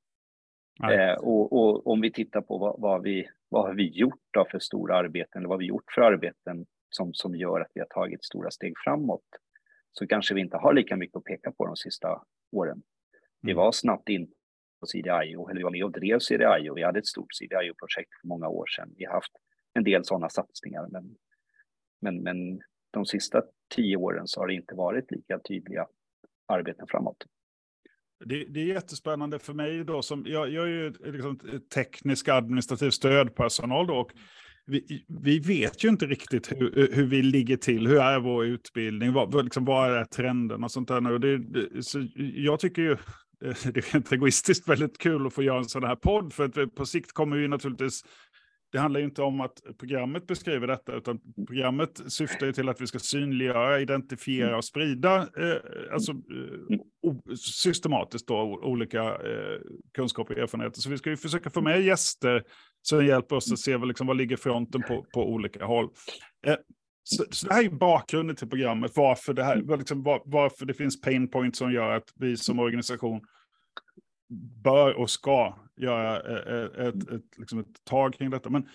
Eh, 0.90 1.14
och, 1.14 1.52
och, 1.52 1.86
om 1.86 2.00
vi 2.00 2.12
tittar 2.12 2.40
på 2.40 2.58
vad, 2.58 2.80
vad, 2.80 3.02
vi, 3.02 3.28
vad 3.48 3.66
har 3.66 3.74
vi 3.74 3.88
gjort 3.88 4.20
då 4.30 4.46
för 4.50 4.58
stora 4.58 4.96
arbeten, 4.96 5.38
eller 5.38 5.48
vad 5.48 5.54
har 5.54 5.60
vi 5.60 5.66
gjort 5.66 5.92
för 5.94 6.02
arbeten 6.02 6.66
som, 6.88 7.14
som 7.14 7.36
gör 7.36 7.60
att 7.60 7.70
vi 7.74 7.80
har 7.80 7.86
tagit 7.86 8.24
stora 8.24 8.50
steg 8.50 8.72
framåt, 8.84 9.24
så 9.92 10.06
kanske 10.06 10.34
vi 10.34 10.40
inte 10.40 10.56
har 10.56 10.75
lika 10.75 10.96
mycket 10.96 11.16
att 11.16 11.25
peka 11.25 11.52
på 11.52 11.66
de 11.66 11.76
sista 11.76 12.22
åren. 12.52 12.82
Vi 13.40 13.52
mm. 13.52 13.64
var 13.64 13.72
snabbt 13.72 14.08
in 14.08 14.30
på 14.80 14.87
CDIO, 14.87 15.49
eller 15.49 15.58
vi 15.58 15.62
var 15.62 15.70
med 15.70 15.84
och 15.84 15.92
drev 15.92 16.18
CDIO. 16.18 16.75
Vi 16.75 16.82
hade 16.82 16.99
ett 16.99 17.06
stort 17.06 17.34
CDIO-projekt 17.34 18.11
för 18.20 18.28
många 18.28 18.49
år 18.49 18.66
sedan. 18.66 18.94
Vi 18.96 19.04
har 19.04 19.12
haft 19.12 19.32
en 19.75 19.84
del 19.84 20.04
sådana 20.04 20.28
satsningar, 20.28 20.88
men, 20.90 21.16
men, 22.00 22.22
men 22.22 22.61
de 22.90 23.06
sista 23.06 23.42
tio 23.75 23.96
åren 23.96 24.26
så 24.26 24.40
har 24.40 24.46
det 24.46 24.54
inte 24.54 24.75
varit 24.75 25.11
lika 25.11 25.38
tydliga 25.38 25.87
arbeten 26.46 26.87
framåt. 26.87 27.25
Det, 28.25 28.44
det, 28.44 28.61
är 28.61 28.64
jättespännande 28.64 29.38
för 29.38 29.52
mig 29.52 29.84
då, 29.84 30.02
som 30.02 30.25
jag, 30.26 30.50
jag 30.50 30.64
är 30.64 30.68
ju 30.68 30.90
liksom 30.90 31.38
teknisk 31.75 32.28
administrativ 32.28 32.90
stödpersonal 32.90 33.87
då, 33.87 33.94
och 33.94 34.12
vi, 34.66 35.04
vi, 35.09 35.38
vet 35.38 35.85
ju 35.85 35.88
inte 35.88 36.07
riktigt 36.07 36.52
hur, 36.52 36.78
eh, 36.78 36.97
hur 36.97 37.07
vi 37.07 37.23
ligger 37.23 37.57
till, 37.57 37.87
hur 37.87 38.00
är 38.00 38.21
vår 38.21 38.45
utbildning, 38.45 39.12
vad, 39.12 39.45
liksom, 39.45 39.64
vad 39.64 39.92
är 39.92 40.04
trenden 40.04 40.64
och 40.64 40.71
sånt 40.71 40.88
där 40.88 41.00
nu. 41.00 41.19
Det, 41.19 41.38
det, 41.38 41.83
så 41.83 42.09
jag 42.16 42.61
tycker 42.61 42.83
ju 42.83 42.92
eh, 42.92 42.99
det 43.64 43.76
är 43.76 43.92
rent 43.92 44.12
egoistiskt 44.12 44.69
väldigt 44.69 44.99
kul 44.99 45.26
att 45.26 45.35
få 45.35 45.42
göra 45.42 45.59
en 45.59 45.64
sån 45.64 45.85
här 45.85 45.97
podd, 45.97 46.33
för 46.33 46.45
att 46.45 46.57
eh, 46.57 46.66
på 46.66 46.87
sikt 46.87 47.12
kommer 47.12 47.37
vi 47.37 47.49
naturligtvis 47.49 48.04
det 48.72 48.78
handlar 48.78 49.00
inte 49.00 49.22
om 49.22 49.40
att 49.40 49.62
programmet 49.78 50.26
beskriver 50.26 50.66
detta, 50.66 50.92
utan 50.92 51.20
programmet 51.46 52.00
syftar 52.06 52.52
till 52.52 52.68
att 52.68 52.80
vi 52.80 52.86
ska 52.86 52.98
synliggöra, 52.98 53.80
identifiera 53.80 54.56
och 54.56 54.64
sprida 54.64 55.16
eh, 55.16 55.92
alltså, 55.92 56.12
eh, 56.12 57.34
systematiskt 57.36 58.28
då, 58.28 58.60
olika 58.62 59.02
eh, 59.02 59.60
kunskaper 59.94 60.34
och 60.34 60.40
erfarenheter. 60.40 60.80
Så 60.80 60.90
vi 60.90 60.98
ska 60.98 61.10
ju 61.10 61.16
försöka 61.16 61.50
få 61.50 61.60
med 61.60 61.82
gäster 61.82 62.42
som 62.82 63.06
hjälper 63.06 63.36
oss 63.36 63.52
att 63.52 63.58
se 63.58 63.76
vad, 63.76 63.88
liksom, 63.88 64.06
vad 64.06 64.16
ligger 64.16 64.36
fronten 64.36 64.82
på, 64.82 65.06
på 65.14 65.28
olika 65.32 65.64
håll. 65.64 65.88
Eh, 66.46 66.56
så, 67.04 67.24
så, 67.30 67.46
det 67.46 67.54
här 67.54 67.64
är 67.64 67.70
bakgrunden 67.70 68.36
till 68.36 68.48
programmet, 68.48 68.92
varför 68.94 69.32
det, 69.34 69.44
här, 69.44 69.76
liksom, 69.78 70.02
var, 70.02 70.22
varför 70.24 70.66
det 70.66 70.74
finns 70.74 71.00
pain 71.00 71.30
points 71.30 71.58
som 71.58 71.72
gör 71.72 71.96
att 71.96 72.12
vi 72.14 72.36
som 72.36 72.58
organisation 72.58 73.20
bör 74.62 74.94
och 74.94 75.10
ska 75.10 75.58
göra 75.76 76.20
ett, 76.20 76.74
ett, 76.78 77.10
ett, 77.10 77.38
liksom 77.38 77.58
ett 77.58 77.84
tag 77.84 78.14
kring 78.14 78.30
detta. 78.30 78.50
Men 78.50 78.68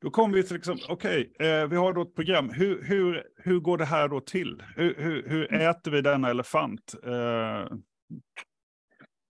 då 0.00 0.10
kommer 0.10 0.34
vi 0.34 0.42
till, 0.42 0.56
liksom, 0.56 0.78
okej, 0.88 1.30
okay, 1.34 1.48
eh, 1.48 1.68
vi 1.68 1.76
har 1.76 1.92
då 1.92 2.02
ett 2.02 2.14
program. 2.14 2.50
Hur, 2.50 2.82
hur, 2.82 3.22
hur 3.36 3.60
går 3.60 3.78
det 3.78 3.84
här 3.84 4.08
då 4.08 4.20
till? 4.20 4.62
Hur, 4.76 4.94
hur, 4.98 5.28
hur 5.28 5.52
mm. 5.54 5.70
äter 5.70 5.90
vi 5.90 6.00
denna 6.00 6.30
elefant? 6.30 6.94
Eh... 7.04 7.76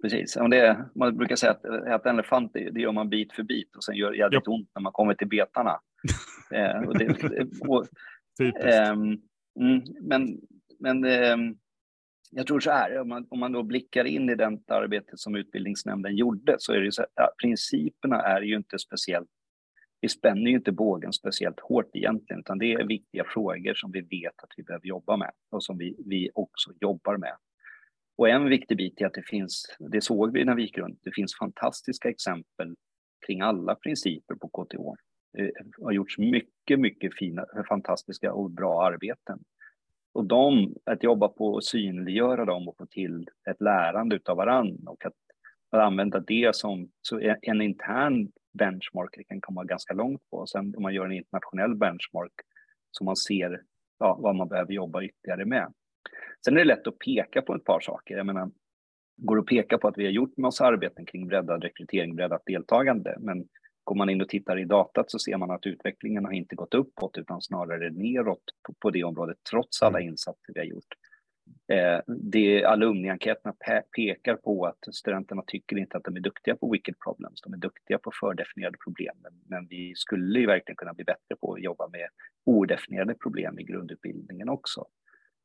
Precis, 0.03 0.35
det, 0.35 0.85
man 0.95 1.17
brukar 1.17 1.37
säga 1.37 1.53
att 1.53 1.65
äta 1.65 2.11
en 2.11 2.15
elefant, 2.15 2.51
det, 2.55 2.71
det 2.71 2.81
gör 2.81 2.93
man 2.93 3.09
bit 3.09 3.33
för 3.33 3.43
bit 3.43 3.77
och 3.77 3.85
sen 3.85 3.95
gör 3.95 4.11
det 4.11 4.17
jävligt 4.17 4.49
ont 4.49 4.71
när 4.75 4.83
man 4.83 4.93
kommer 4.93 5.15
till 5.15 5.29
betarna. 5.29 5.81
eh, 6.55 6.83
och 6.83 6.99
det, 6.99 7.17
och, 7.69 7.87
ehm, 8.65 9.19
mm, 9.61 9.83
men 10.01 10.41
men 10.83 11.05
ehm, 11.05 11.55
jag 12.35 12.47
tror 12.47 12.61
så 12.61 12.71
här, 12.71 13.01
om 13.01 13.09
man, 13.09 13.27
om 13.31 13.41
man 13.41 13.53
då 13.53 13.63
blickar 13.63 14.05
in 14.05 14.31
i 14.31 14.35
det 14.35 14.59
arbetet 14.67 15.19
som 15.19 15.35
utbildningsnämnden 15.35 16.17
gjorde 16.17 16.57
så 16.59 16.73
är 16.73 16.81
det 16.81 16.93
så 16.93 17.03
att 17.03 17.13
ja, 17.15 17.33
principerna 17.43 18.23
är 18.23 18.41
ju 18.41 18.57
inte 18.57 18.79
speciellt, 18.79 19.29
vi 20.01 20.09
spänner 20.09 20.51
ju 20.51 20.57
inte 20.57 20.73
bågen 20.73 21.13
speciellt 21.13 21.61
hårt 21.61 21.91
egentligen, 21.97 22.41
utan 22.41 22.59
det 22.59 22.73
är 22.73 22.87
viktiga 22.87 23.25
frågor 23.25 23.75
som 23.75 23.93
vi 23.93 24.01
vet 24.01 24.43
att 24.43 24.51
vi 24.57 24.63
behöver 24.63 24.87
jobba 24.87 25.17
med 25.17 25.31
och 25.51 25.65
som 25.65 25.79
vi, 25.79 25.97
vi 26.07 26.31
också 26.35 26.71
jobbar 26.81 27.17
med. 27.17 27.37
Och 28.17 28.29
en 28.29 28.49
viktig 28.49 28.77
bit 28.77 29.01
är 29.01 29.07
att 29.07 29.15
det 29.15 29.27
finns, 29.27 29.77
det 29.79 30.01
såg 30.01 30.33
vi 30.33 30.45
när 30.45 30.55
vi 30.55 30.63
gick 30.63 30.79
runt, 30.79 31.01
det 31.03 31.13
finns 31.15 31.39
fantastiska 31.39 32.09
exempel 32.09 32.75
kring 33.27 33.41
alla 33.41 33.75
principer 33.75 34.35
på 34.35 34.49
KTH. 34.49 35.03
Det 35.33 35.53
har 35.83 35.93
gjorts 35.93 36.19
mycket, 36.19 36.81
mycket 36.81 37.19
fina, 37.19 37.47
fantastiska 37.69 38.33
och 38.33 38.51
bra 38.51 38.87
arbeten. 38.87 39.39
Och 40.13 40.25
de, 40.25 40.75
att 40.85 41.03
jobba 41.03 41.29
på 41.29 41.57
att 41.57 41.65
synliggöra 41.65 42.45
dem 42.45 42.69
och 42.69 42.77
få 42.77 42.87
till 42.87 43.27
ett 43.51 43.61
lärande 43.61 44.21
av 44.25 44.37
varann 44.37 44.79
och 44.87 45.07
att, 45.07 45.15
att 45.71 45.81
använda 45.81 46.21
det 46.21 46.57
som 46.57 46.91
så 47.03 47.35
en 47.43 47.63
intern 47.63 48.33
benchmark 48.59 49.11
det 49.17 49.25
kan 49.25 49.41
komma 49.41 49.65
ganska 49.65 49.95
långt 49.95 50.31
på. 50.31 50.37
och 50.37 50.49
Sen 50.49 50.75
om 50.77 50.83
man 50.83 50.95
gör 50.95 51.07
en 51.07 51.13
internationell 51.13 51.75
benchmark 51.75 52.33
så 52.91 53.05
man 53.05 53.17
ser 53.17 53.63
ja, 53.99 54.19
vad 54.21 54.37
man 54.37 54.49
behöver 54.49 54.73
jobba 54.73 55.03
ytterligare 55.03 55.45
med. 55.45 55.73
Sen 56.45 56.55
är 56.55 56.59
det 56.59 56.65
lätt 56.65 56.87
att 56.87 56.99
peka 56.99 57.43
på 57.43 57.55
ett 57.55 57.65
par 57.65 57.81
saker. 57.81 58.17
Jag 58.17 58.27
menar, 58.27 58.51
går 59.17 59.39
att 59.39 59.47
peka 59.47 59.79
på 59.79 59.89
att 59.89 59.99
vi 59.99 60.05
har 60.05 60.13
gjort 60.13 60.37
massa 60.37 60.67
arbeten 60.67 61.07
kring 61.07 61.27
breddad 61.27 61.63
rekrytering, 61.63 62.17
breddat 62.17 62.43
deltagande, 62.47 63.17
men 63.21 63.49
Går 63.85 63.95
man 63.95 64.11
in 64.11 64.21
och 64.21 64.29
tittar 64.29 64.59
i 64.59 64.65
datat 64.65 65.11
så 65.11 65.19
ser 65.19 65.37
man 65.37 65.51
att 65.51 65.67
utvecklingen 65.67 66.25
har 66.25 66.33
inte 66.33 66.55
gått 66.55 66.75
uppåt 66.75 67.19
utan 67.19 67.41
snarare 67.41 67.91
neråt 67.91 68.45
på, 68.67 68.75
på 68.81 68.91
det 68.91 69.05
området 69.05 69.37
trots 69.51 69.83
alla 69.83 69.99
mm. 69.99 70.09
insatser 70.09 70.53
vi 70.55 70.61
har 70.61 70.67
gjort. 70.67 70.95
Eh, 71.73 72.01
det 72.07 72.65
alumnienkäterna 72.65 73.55
pe 73.67 73.83
pekar 73.97 74.37
på 74.37 74.67
att 74.67 74.95
studenterna 74.95 75.43
tycker 75.47 75.79
inte 75.79 75.97
att 75.97 76.05
de 76.05 76.17
är 76.17 76.21
duktiga 76.21 76.57
på 76.57 76.71
wicked 76.71 76.95
problems. 77.05 77.41
De 77.41 77.53
är 77.53 77.57
duktiga 77.57 77.99
på 77.99 78.11
fördefinierade 78.21 78.79
problem, 78.85 79.17
men, 79.23 79.33
men 79.47 79.67
vi 79.67 79.93
skulle 79.97 80.41
ju 80.41 80.47
verkligen 80.47 80.77
kunna 80.77 80.95
bli 80.95 81.05
bättre 81.05 81.37
på 81.41 81.53
att 81.53 81.63
jobba 81.63 81.89
med 81.89 82.09
odefinierade 82.45 83.15
problem 83.15 83.59
i 83.59 83.63
grundutbildningen 83.63 84.49
också, 84.49 84.87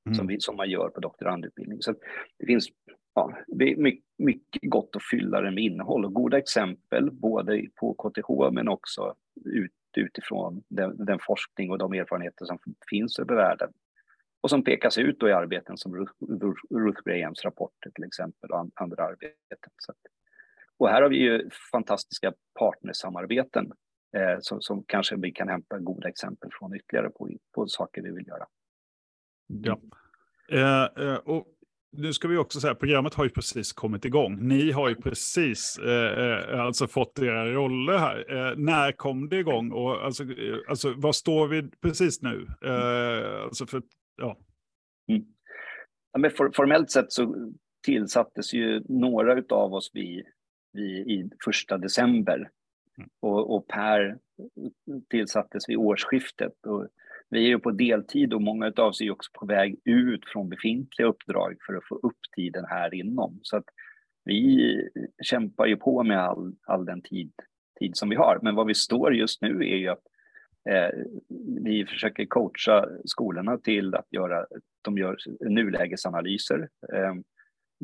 mm. 0.06 0.16
som, 0.16 0.28
vi, 0.28 0.40
som 0.40 0.56
man 0.56 0.70
gör 0.70 0.90
på 0.90 1.00
doktorandutbildning. 1.00 1.82
Så 1.82 1.94
det 2.40 2.46
finns 2.46 2.70
ja, 3.18 3.38
det 3.48 3.72
är 3.72 4.00
mycket, 4.18 4.62
gott 4.62 4.96
att 4.96 5.04
fylla 5.04 5.42
den 5.42 5.56
med 5.56 5.64
innehåll 5.64 6.06
och 6.06 6.14
goda 6.14 6.38
exempel 6.38 7.12
både 7.12 7.66
på 7.76 7.94
KTH 7.94 8.52
men 8.52 8.68
också 8.68 9.16
ut, 9.46 9.72
utifrån 9.98 10.64
den, 10.68 11.06
den, 11.06 11.20
forskning 11.22 11.72
och 11.72 11.78
de 11.78 11.94
erfarenheter 11.94 12.46
som 12.46 12.60
finns 12.90 13.20
över 13.20 13.36
världen 13.36 13.70
och 14.42 14.50
som 14.50 14.64
pekas 14.64 14.98
ut 14.98 15.24
i 15.24 15.32
arbeten 15.32 15.78
som 15.78 15.96
Ruth, 15.96 16.14
Ruth 16.70 17.02
Grahams 17.06 17.46
rapporter 17.46 17.90
till 17.96 18.04
exempel 18.04 18.52
och 18.52 18.70
andra 18.74 19.04
arbeten. 19.04 19.72
Så 19.78 19.92
att, 19.92 19.98
och 20.78 20.90
här 20.90 21.02
har 21.02 21.10
vi 21.10 21.18
ju 21.18 21.50
fantastiska 21.72 22.34
partnersamarbeten 22.60 23.72
eh, 24.18 24.38
som, 24.40 24.62
som, 24.62 24.84
kanske 24.84 25.16
vi 25.16 25.32
kan 25.32 25.50
hämta 25.50 25.80
goda 25.80 26.10
exempel 26.10 26.50
från 26.60 26.76
ytterligare 26.76 27.10
på, 27.10 27.30
på 27.56 27.68
saker 27.68 28.02
vi 28.02 28.12
vill 28.12 28.28
göra. 28.28 28.46
Ja. 29.48 29.80
Eh, 30.52 31.06
eh, 31.06 31.16
och 31.16 31.48
nu 31.92 32.14
ska 32.14 32.28
vi 32.28 32.38
också 32.38 32.60
säga, 32.60 32.76
programmet 32.76 33.14
har 33.14 33.24
ju 33.24 33.30
precis 33.30 33.74
kommit 33.74 34.06
igång. 34.06 34.48
Ni 34.48 34.72
har 34.72 34.90
ju 34.90 34.96
precis 34.96 35.80
eh, 35.80 36.50
eh, 36.52 36.60
alltså 36.60 36.88
fått 36.88 37.20
era 37.20 37.54
roller 37.54 37.98
här. 37.98 38.26
Eh, 38.30 38.56
när 38.58 38.92
kom 38.92 39.30
det 39.30 39.38
igång? 39.38 39.72
Och 39.72 40.06
alltså, 40.06 40.24
eh, 40.24 40.58
alltså, 40.70 40.94
vad 40.98 41.16
står 41.16 41.48
vi 41.48 41.70
precis 41.82 42.22
nu? 42.22 42.48
Eh, 42.66 43.44
alltså 43.44 43.66
för, 43.66 43.82
ja. 44.18 44.38
Mm. 45.10 45.26
ja 46.12 46.20
men 46.20 46.32
for, 46.32 46.52
formellt 46.56 46.92
sett 46.92 47.12
så 47.12 47.52
tillsattes 47.86 48.54
ju 48.54 48.84
några 48.90 49.56
av 49.56 49.74
oss 49.74 49.92
vid, 49.94 50.26
vid, 50.74 51.08
i 51.08 51.30
första 51.46 51.78
december. 51.78 52.50
Mm. 52.98 53.10
Och, 53.20 53.56
och 53.56 53.68
Per 53.68 54.18
tillsattes 55.10 55.70
vid 55.70 55.78
årsskiftet. 55.78 56.66
Och 56.66 56.88
vi 57.30 57.46
är 57.46 57.48
ju 57.48 57.60
på 57.60 57.72
deltid 57.72 58.34
och 58.34 58.42
många 58.42 58.74
av 58.78 58.86
oss 58.86 59.02
är 59.02 59.12
också 59.12 59.32
på 59.34 59.46
väg 59.46 59.80
ut 59.86 60.22
från 60.26 60.50
befintliga 60.50 61.08
uppdrag 61.08 61.58
för 61.66 61.74
att 61.74 61.88
få 61.88 61.96
upp 61.96 62.20
tiden 62.36 62.66
här 62.66 62.94
inom. 62.94 63.40
Så 63.42 63.58
att 63.58 63.66
vi 64.24 64.90
kämpar 65.24 65.66
ju 65.66 65.78
på 65.78 66.04
med 66.04 66.20
all, 66.20 66.56
all 66.64 66.86
den 66.86 67.02
tid, 67.02 67.32
tid 67.80 67.98
som 67.98 68.10
vi 68.10 68.16
har. 68.16 68.40
Men 68.42 68.56
vad 68.56 68.68
vi 68.68 68.74
står 68.74 69.16
just 69.16 69.42
nu 69.42 69.50
är 69.50 69.76
ju 69.76 69.88
att 69.88 70.04
eh, 70.70 70.90
vi 71.64 71.86
försöker 71.86 72.26
coacha 72.26 72.90
skolorna 73.06 73.58
till 73.58 73.96
att 73.96 74.08
göra, 74.14 74.46
de 74.82 74.98
gör 74.98 75.18
nulägesanalyser. 75.40 76.70
Eh, 76.94 77.14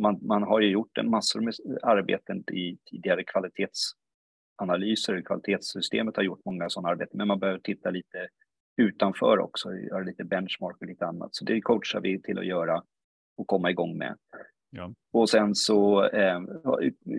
man, 0.01 0.19
man 0.21 0.43
har 0.43 0.61
ju 0.61 0.69
gjort 0.69 0.97
en 0.97 1.09
massor 1.09 1.41
med 1.41 1.53
arbeten 1.81 2.43
i 2.51 2.77
tidigare 2.85 3.23
kvalitetsanalyser. 3.23 5.21
Kvalitetssystemet 5.21 6.15
har 6.15 6.23
gjort 6.23 6.45
många 6.45 6.69
sådana 6.69 6.89
arbeten, 6.89 7.17
men 7.17 7.27
man 7.27 7.39
behöver 7.39 7.59
titta 7.59 7.89
lite 7.89 8.27
utanför 8.77 9.39
också, 9.39 9.73
göra 9.73 10.03
lite 10.03 10.23
benchmark 10.23 10.77
och 10.81 10.87
lite 10.87 11.05
annat. 11.05 11.35
Så 11.35 11.45
det 11.45 11.61
coachar 11.61 12.01
vi 12.01 12.21
till 12.21 12.39
att 12.39 12.45
göra 12.45 12.83
och 13.37 13.47
komma 13.47 13.71
igång 13.71 13.97
med. 13.97 14.17
Ja. 14.69 14.93
Och 15.13 15.29
sen 15.29 15.55
så 15.55 16.05
eh, 16.05 16.41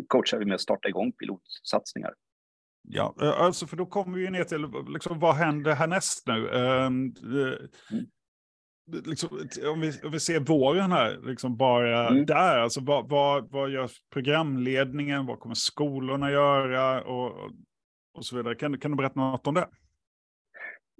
coachar 0.08 0.38
vi 0.38 0.44
med 0.44 0.54
att 0.54 0.61
starta 0.61 0.88
igång 0.88 1.12
pilotsatsningar. 1.12 2.14
Ja, 2.88 3.14
eh, 3.23 3.40
alltså 3.40 3.66
för 3.66 3.76
då 3.76 3.87
kommer 3.87 4.18
vi 4.18 4.30
ner 4.30 4.44
till 4.44 4.66
liksom, 4.88 5.18
vad 5.18 5.34
händer 5.34 5.75
härnäst 5.75 6.26
nu? 6.26 6.49
Mm. 6.49 7.14
liksom, 9.04 9.28
om, 9.73 9.80
vi, 9.80 9.92
om 10.04 10.11
vi 10.11 10.20
ser 10.20 10.40
våren 10.40 10.92
här, 10.92 11.20
liksom 11.23 11.56
bara 11.56 12.08
mm. 12.08 12.26
där, 12.26 12.58
alltså 12.58 12.80
vad, 12.80 13.08
vad, 13.08 13.50
vad 13.50 13.70
gör 13.70 13.90
programledningen, 14.12 15.26
vad 15.26 15.40
kommer 15.40 15.54
skolorna 15.54 16.30
göra 16.30 17.02
och, 17.02 17.50
och 18.14 18.25
så 18.25 18.37
vidare. 18.37 18.54
Kan, 18.54 18.78
kan 18.78 18.90
du 18.90 18.96
berätta 18.96 19.20
något 19.20 19.46
om 19.46 19.54
det? 19.54 19.68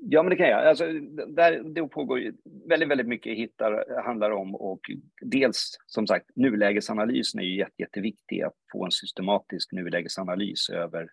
Ja, 0.07 0.23
men 0.23 0.31
det 0.31 0.37
kan 0.37 0.49
jag. 0.49 0.67
Alltså, 0.67 0.93
där, 1.29 1.63
det 1.75 1.89
pågår 1.89 2.19
ju 2.19 2.33
väldigt, 2.69 2.89
väldigt 2.89 3.07
mycket 3.07 3.37
hittar 3.37 4.03
handlar 4.05 4.31
om 4.31 4.55
och 4.55 4.81
dels 5.21 5.77
som 5.87 6.07
sagt 6.07 6.27
nulägesanalysen 6.37 7.41
är 7.41 7.45
ju 7.45 7.57
jätte, 7.57 7.83
jätteviktig 7.83 8.43
att 8.43 8.55
få 8.73 8.85
en 8.85 8.91
systematisk 8.91 9.73
nulägesanalys 9.73 10.71
över 10.71 11.09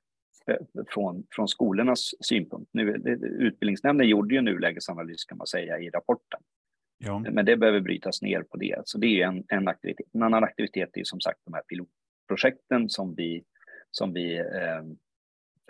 eh, 0.47 0.83
från, 0.87 1.23
från 1.35 1.47
skolornas 1.47 2.11
synpunkt. 2.19 2.69
Nu, 2.73 2.93
utbildningsnämnden 3.39 4.07
gjorde 4.07 4.33
ju 4.33 4.37
en 4.37 4.45
nulägesanalys 4.45 5.25
kan 5.25 5.37
man 5.37 5.47
säga 5.47 5.79
i 5.79 5.89
rapporten. 5.89 6.39
Ja. 6.97 7.19
Men 7.19 7.45
det 7.45 7.57
behöver 7.57 7.79
brytas 7.79 8.21
ner 8.21 8.43
på 8.43 8.57
det. 8.57 8.81
Så 8.85 8.97
det 8.97 9.21
är 9.21 9.27
en, 9.27 9.43
en 9.47 9.67
aktivitet. 9.67 10.05
En 10.13 10.23
annan 10.23 10.43
aktivitet 10.43 10.89
är 10.93 11.03
som 11.03 11.19
sagt 11.19 11.39
de 11.45 11.53
här 11.53 11.61
pilotprojekten 11.61 12.89
som 12.89 13.15
vi, 13.15 13.43
som 13.91 14.13
vi 14.13 14.37
eh, 14.39 14.83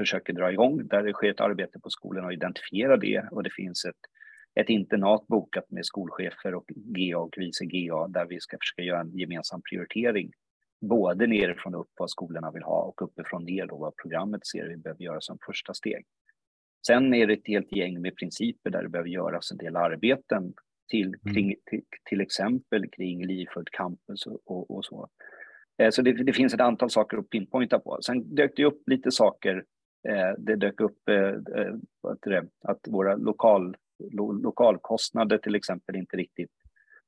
försöker 0.02 0.34
dra 0.34 0.52
igång, 0.52 0.88
där 0.88 1.04
det 1.04 1.14
sker 1.14 1.30
ett 1.30 1.42
arbete 1.42 1.80
på 1.80 1.90
skolorna 1.90 2.28
och 2.28 2.34
identifiera 2.34 2.98
det 2.98 3.24
och 3.32 3.44
det 3.44 3.50
finns 3.50 3.86
ett, 3.86 4.02
ett 4.60 4.70
internat 4.70 5.28
bokat 5.28 5.72
med 5.72 5.86
skolchefer 5.86 6.56
och 6.56 6.66
GA 6.68 7.18
och 7.18 7.34
vice 7.38 7.66
GA 7.66 8.08
där 8.08 8.26
vi 8.26 8.40
ska 8.40 8.58
försöka 8.58 8.82
göra 8.82 9.02
en 9.02 9.18
gemensam 9.18 9.62
prioritering. 9.70 10.32
Både 10.82 11.28
nerifrån 11.28 11.76
upp 11.76 11.92
vad 12.00 12.10
skolorna 12.10 12.52
vill 12.52 12.64
ha 12.64 12.82
och 12.82 13.02
uppifrån 13.02 13.44
ner 13.44 13.66
då 13.66 13.78
vad 13.78 13.96
programmet 13.96 14.48
ser 14.48 14.68
vi 14.68 14.78
behöver 14.78 15.04
göra 15.04 15.22
som 15.22 15.38
första 15.46 15.74
steg. 15.74 16.06
Sen 16.88 17.14
är 17.14 17.28
det 17.28 17.34
ett 17.34 17.48
helt 17.48 17.76
gäng 17.76 18.02
med 18.02 18.16
principer 18.16 18.70
där 18.70 18.84
det 18.84 18.90
behöver 18.90 19.10
göras 19.10 19.52
en 19.52 19.58
del 19.58 19.76
arbeten 19.76 20.54
till, 20.90 21.08
mm. 21.08 21.34
kring, 21.34 21.56
till, 21.66 21.84
till 22.10 22.22
exempel 22.22 22.90
kring 22.90 23.26
Livfullt 23.26 23.70
campus 23.70 24.26
och, 24.26 24.42
och, 24.46 24.72
och 24.72 24.86
så. 24.86 25.10
Eh, 25.82 25.90
så 25.90 26.02
det, 26.02 26.14
det, 26.24 26.34
finns 26.34 26.54
ett 26.54 26.62
antal 26.62 26.90
saker 26.90 27.18
att 27.18 27.30
pinpointa 27.30 27.80
på. 27.80 28.00
Sen 28.02 28.36
dök 28.36 28.52
det 28.56 28.66
upp 28.66 28.82
lite 28.86 29.12
saker 29.12 29.64
det 30.38 30.56
dök 30.56 30.82
upp 30.82 31.10
eh, 31.10 32.36
eh, 32.36 32.44
att 32.62 32.88
våra 32.88 33.16
lokal, 33.16 33.76
lokalkostnader 34.44 35.38
till 35.38 35.56
exempel 35.56 35.96
inte 35.96 36.18
riktigt 36.18 36.52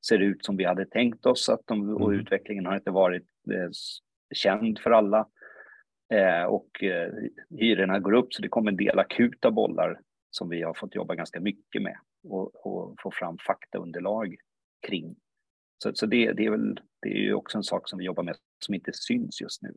ser 0.07 0.19
ut 0.19 0.45
som 0.45 0.57
vi 0.57 0.63
hade 0.63 0.85
tänkt 0.85 1.25
oss 1.25 1.49
att 1.49 1.61
de, 1.65 1.89
och 1.89 2.09
mm. 2.09 2.19
utvecklingen 2.19 2.65
har 2.65 2.75
inte 2.75 2.91
varit 2.91 3.27
känd 4.33 4.79
för 4.79 4.91
alla. 4.91 5.27
och 6.47 6.69
hyrorna 7.59 7.99
går 7.99 8.13
upp 8.13 8.33
så 8.33 8.41
det 8.41 8.47
kommer 8.47 8.71
en 8.71 8.77
del 8.77 8.99
akuta 8.99 9.51
bollar 9.51 9.99
som 10.31 10.49
vi 10.49 10.61
har 10.61 10.73
fått 10.73 10.95
jobba 10.95 11.15
ganska 11.15 11.39
mycket 11.39 11.81
med 11.81 11.97
och, 12.23 12.65
och 12.65 12.95
få 13.03 13.11
fram 13.11 13.37
faktaunderlag 13.37 14.35
kring. 14.87 15.15
Så, 15.83 15.91
så 15.93 16.05
det, 16.05 16.33
det, 16.33 16.45
är 16.45 16.49
väl, 16.49 16.79
det 17.01 17.09
är 17.09 17.21
ju 17.21 17.33
också 17.33 17.57
en 17.57 17.63
sak 17.63 17.89
som 17.89 17.99
vi 17.99 18.05
jobbar 18.05 18.23
med 18.23 18.35
som 18.65 18.73
inte 18.73 18.91
syns 18.93 19.41
just 19.41 19.61
nu. 19.61 19.73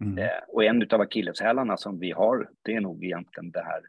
Mm. 0.00 0.18
Eh, 0.18 0.40
och 0.48 0.64
en 0.64 0.88
av 0.90 1.00
akilleshälarna 1.00 1.76
som 1.76 1.98
vi 1.98 2.10
har, 2.10 2.48
det 2.62 2.74
är 2.74 2.80
nog 2.80 3.04
egentligen 3.04 3.50
det 3.50 3.62
här 3.62 3.82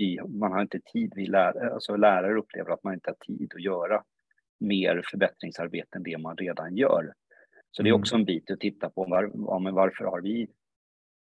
vi, 0.00 0.20
man 0.28 0.52
har 0.52 0.62
inte 0.62 0.80
tid, 0.80 1.12
vi 1.16 1.26
lärare, 1.26 1.74
alltså 1.74 1.96
lärare 1.96 2.38
upplever 2.38 2.72
att 2.72 2.84
man 2.84 2.94
inte 2.94 3.10
har 3.10 3.34
tid 3.36 3.52
att 3.54 3.62
göra 3.62 4.02
mer 4.60 5.02
förbättringsarbete 5.10 5.96
än 5.96 6.02
det 6.02 6.18
man 6.18 6.36
redan 6.36 6.76
gör. 6.76 7.12
Så 7.70 7.82
det 7.82 7.88
är 7.88 7.90
mm. 7.90 8.00
också 8.00 8.16
en 8.16 8.24
bit 8.24 8.50
att 8.50 8.60
titta 8.60 8.90
på, 8.90 9.04
var, 9.04 9.30
ja, 9.34 9.58
men 9.58 9.74
varför 9.74 10.04
har 10.04 10.20
vi 10.20 10.48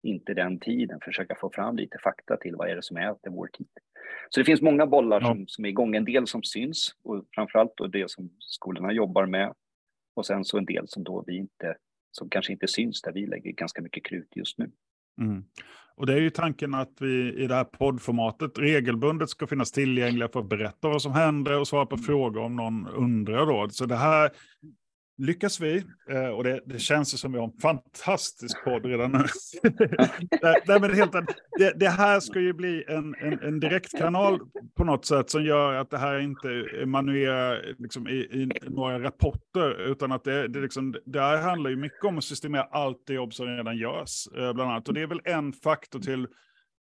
inte 0.04 0.34
den 0.34 0.60
tiden? 0.60 1.00
Försöka 1.02 1.36
få 1.36 1.50
fram 1.50 1.76
lite 1.76 1.98
fakta 2.04 2.38
till 2.38 2.56
vad 2.56 2.70
är 2.70 2.76
det 2.76 2.84
som 2.84 2.98
äter 2.98 3.32
vår 3.32 3.48
tid. 3.48 3.68
Så 4.30 4.40
det 4.40 4.46
finns 4.46 4.62
många 4.62 4.86
bollar 4.86 5.22
ja. 5.22 5.28
som, 5.28 5.48
som 5.48 5.66
är 5.66 5.70
igång, 5.70 5.96
en 5.96 6.06
del 6.06 6.28
som 6.28 6.44
syns 6.44 6.96
och 7.04 7.26
framförallt 7.36 7.74
då 7.78 7.88
det 7.88 8.12
som 8.12 8.30
skolorna 8.40 8.92
jobbar 8.92 9.26
med 9.26 9.54
och 10.16 10.26
sen 10.26 10.46
så 10.46 10.58
en 10.58 10.66
del 10.66 10.88
som 10.88 11.04
då 11.04 11.24
vi 11.28 11.38
inte 11.38 11.76
som 12.16 12.30
kanske 12.30 12.54
inte 12.54 12.68
syns 12.68 13.02
där 13.02 13.12
vi 13.12 13.26
lägger 13.26 13.52
ganska 13.52 13.82
mycket 13.82 14.06
krut 14.06 14.30
just 14.36 14.58
nu. 14.58 14.72
Mm. 15.22 15.44
Och 15.96 16.06
det 16.06 16.14
är 16.14 16.20
ju 16.20 16.30
tanken 16.30 16.74
att 16.74 16.98
vi 17.00 17.34
i 17.34 17.48
det 17.48 17.56
här 17.56 17.64
poddformatet 17.64 18.60
regelbundet 18.60 19.30
ska 19.30 19.48
finnas 19.48 19.72
tillgängliga 19.72 20.30
för 20.30 20.40
att 20.40 20.50
berätta 20.50 20.88
vad 20.88 21.02
som 21.02 21.12
händer 21.12 21.60
och 21.60 21.68
svara 21.68 21.86
på 21.86 21.96
mm. 21.96 22.06
frågor 22.06 22.42
om 22.42 22.56
någon 22.56 22.88
undrar. 22.88 23.46
Då. 23.46 23.70
Så 23.70 23.86
det 23.86 23.96
här 23.96 24.32
lyckas 25.18 25.60
vi, 25.60 25.84
eh, 26.10 26.28
och 26.28 26.44
det, 26.44 26.62
det 26.66 26.80
känns 26.80 27.20
som 27.20 27.32
vi 27.32 27.38
har 27.38 27.46
en 27.46 27.60
fantastisk 27.62 28.64
podd 28.64 28.86
redan 28.86 29.12
nu. 29.12 29.26
Nej, 30.68 30.80
men 30.82 30.94
helt, 30.94 31.12
det, 31.60 31.74
det, 31.76 31.90
här 31.90 32.20
ska 32.20 32.40
ju 32.40 32.54
bli 32.54 32.84
en, 32.88 33.16
en, 33.16 33.40
en 33.40 33.60
direktkanal 33.60 34.40
på 34.78 34.84
något 34.84 35.06
sätt 35.06 35.30
som 35.30 35.44
gör 35.44 35.74
att 35.74 35.90
det 35.90 35.98
här 35.98 36.20
inte 36.20 36.50
emanuerar 36.82 37.76
liksom, 37.78 38.08
i, 38.08 38.14
i 38.14 38.50
några 38.64 39.00
rapporter, 39.00 39.92
utan 39.92 40.12
att 40.12 40.24
det, 40.24 40.48
det, 40.48 40.60
liksom, 40.60 40.96
det 41.06 41.22
här 41.22 41.42
handlar 41.42 41.70
ju 41.70 41.76
mycket 41.76 42.04
om 42.04 42.18
att 42.18 42.24
systemera 42.24 42.64
allt 42.64 43.04
det 43.08 43.14
jobb 43.14 43.34
som 43.34 43.46
redan 43.46 43.78
görs, 43.78 44.28
eh, 44.38 44.54
bland 44.54 44.72
annat. 44.72 44.88
Och 44.88 44.94
det 44.94 45.02
är 45.02 45.08
väl 45.08 45.22
en 45.24 45.54
faktor 45.54 46.00
till 46.00 46.28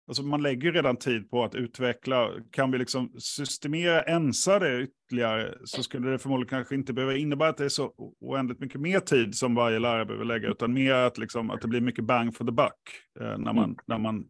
Alltså 0.09 0.23
man 0.23 0.41
lägger 0.41 0.63
ju 0.63 0.71
redan 0.71 0.97
tid 0.97 1.29
på 1.29 1.43
att 1.43 1.55
utveckla. 1.55 2.29
Kan 2.51 2.71
vi 2.71 2.77
liksom 2.77 3.19
systemera, 3.19 4.01
ensa 4.01 4.59
det 4.59 4.81
ytterligare 4.81 5.57
så 5.63 5.83
skulle 5.83 6.09
det 6.09 6.19
förmodligen 6.19 6.49
kanske 6.49 6.75
inte 6.75 6.93
behöva 6.93 7.15
innebära 7.15 7.49
att 7.49 7.57
det 7.57 7.65
är 7.65 7.69
så 7.69 7.93
oändligt 8.19 8.59
mycket 8.59 8.81
mer 8.81 8.99
tid 8.99 9.35
som 9.35 9.55
varje 9.55 9.79
lärare 9.79 10.05
behöver 10.05 10.25
lägga, 10.25 10.47
utan 10.49 10.73
mer 10.73 10.93
att, 10.93 11.17
liksom, 11.17 11.51
att 11.51 11.61
det 11.61 11.67
blir 11.67 11.81
mycket 11.81 12.05
bang 12.05 12.35
for 12.35 12.45
the 12.45 12.51
buck 12.51 12.73
eh, 13.19 13.37
när 13.37 13.53
man, 13.53 13.63
mm. 13.63 13.77
när 13.85 13.97
man 13.97 14.27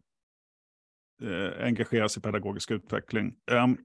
eh, 1.22 1.66
engagerar 1.66 2.08
sig 2.08 2.20
i 2.20 2.22
pedagogisk 2.22 2.70
utveckling. 2.70 3.34
Um, 3.50 3.78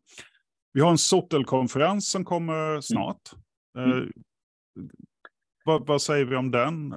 vi 0.73 0.81
har 0.81 0.91
en 0.91 0.97
SOTEL-konferens 0.97 2.11
som 2.11 2.25
kommer 2.25 2.69
mm. 2.69 2.81
snart. 2.81 3.21
Mm. 3.77 3.91
Uh, 3.91 4.07
vad, 5.65 5.87
vad 5.87 6.01
säger 6.01 6.25
vi 6.25 6.35
om 6.35 6.51
den? 6.51 6.95